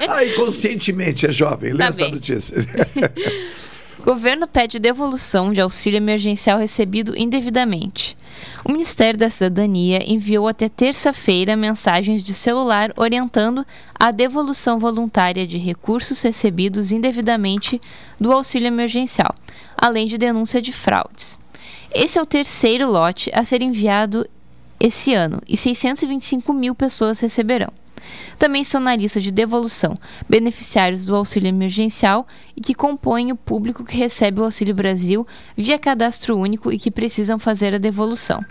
[0.07, 2.11] Ah, inconscientemente, é jovem, lê Tá essa bem.
[2.11, 2.56] notícia.
[4.03, 8.18] Governo pede devolução de auxílio emergencial recebido indevidamente.
[8.65, 13.65] O Ministério da Cidadania enviou até terça-feira mensagens de celular orientando
[13.99, 17.80] a devolução voluntária de recursos recebidos indevidamente
[18.19, 19.36] do auxílio emergencial,
[19.78, 21.40] além de denúncia de fraudes.
[21.93, 24.27] Esse é o terceiro lote a ser enviado
[24.80, 27.72] esse ano e 625 mil pessoas receberão.
[28.38, 29.98] Também estão na lista de devolução
[30.28, 35.26] beneficiários do auxílio emergencial e que compõem o público que recebe o Auxílio Brasil
[35.56, 38.41] via cadastro único e que precisam fazer a devolução.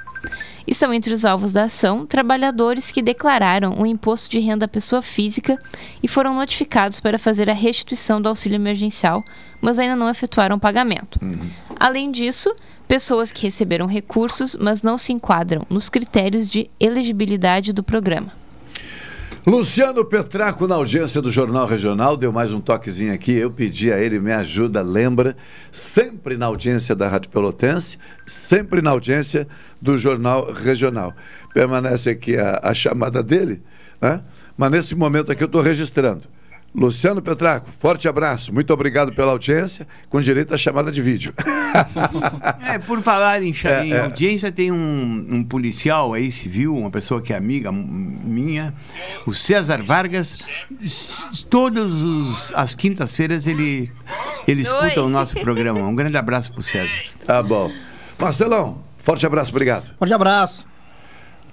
[0.66, 5.02] Estão entre os alvos da ação trabalhadores que declararam o imposto de renda à pessoa
[5.02, 5.58] física
[6.02, 9.24] e foram notificados para fazer a restituição do auxílio emergencial,
[9.60, 11.18] mas ainda não efetuaram o pagamento.
[11.78, 12.54] Além disso,
[12.86, 18.39] pessoas que receberam recursos, mas não se enquadram nos critérios de elegibilidade do programa.
[19.46, 23.32] Luciano Petraco, na audiência do Jornal Regional, deu mais um toquezinho aqui.
[23.32, 25.34] Eu pedi a ele, me ajuda, lembra.
[25.72, 27.96] Sempre na audiência da Rádio Pelotense,
[28.26, 29.48] sempre na audiência
[29.80, 31.14] do Jornal Regional.
[31.54, 33.62] Permanece aqui a, a chamada dele,
[34.00, 34.20] né?
[34.58, 36.24] mas nesse momento aqui eu estou registrando.
[36.72, 41.34] Luciano Petraco, forte abraço, muito obrigado pela audiência, com direito à chamada de vídeo.
[42.66, 44.00] É, por falar em, É, em é.
[44.00, 48.74] audiência, tem um, um policial aí, civil, uma pessoa que é amiga minha,
[49.24, 50.36] o César Vargas.
[51.48, 53.90] Todas as quintas-feiras ele,
[54.48, 55.80] ele escuta o nosso programa.
[55.80, 56.92] Um grande abraço pro César.
[57.24, 57.70] Tá bom.
[58.18, 59.90] Marcelão, forte abraço, obrigado.
[59.96, 60.69] Forte abraço.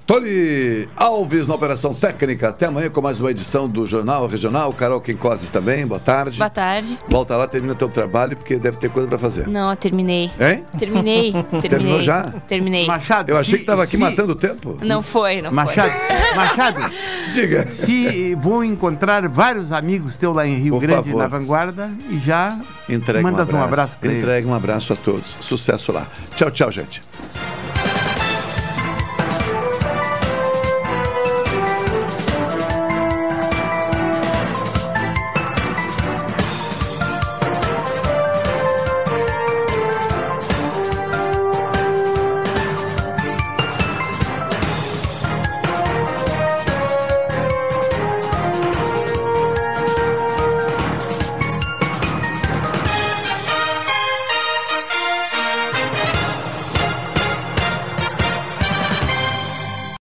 [0.07, 2.47] Tony Alves na Operação Técnica.
[2.47, 4.71] Até amanhã com mais uma edição do Jornal Regional.
[4.71, 6.37] Carol Quincoses também, boa tarde.
[6.37, 6.97] Boa tarde.
[7.09, 9.49] Volta lá, termina teu trabalho, porque deve ter coisa pra fazer.
[9.49, 10.31] Não, terminei.
[10.39, 10.63] Hein?
[10.79, 11.33] Terminei.
[11.51, 11.69] terminei.
[11.69, 12.23] Terminou já?
[12.47, 12.87] Terminei.
[12.87, 14.77] Machado, Eu achei se- que estava aqui se- matando o tempo.
[14.81, 16.15] Não foi, não Machado, foi.
[16.37, 16.91] Machado,
[17.33, 17.65] diga.
[17.67, 21.17] Se vou encontrar vários amigos teus lá em Rio Por Grande, favor.
[21.19, 22.57] na Vanguarda, e já
[22.87, 23.73] Entregue mandas um um abraço.
[23.73, 24.23] abraço pra eles.
[24.23, 25.35] Entregue um abraço a todos.
[25.41, 26.07] Sucesso lá.
[26.33, 27.01] Tchau, tchau, gente.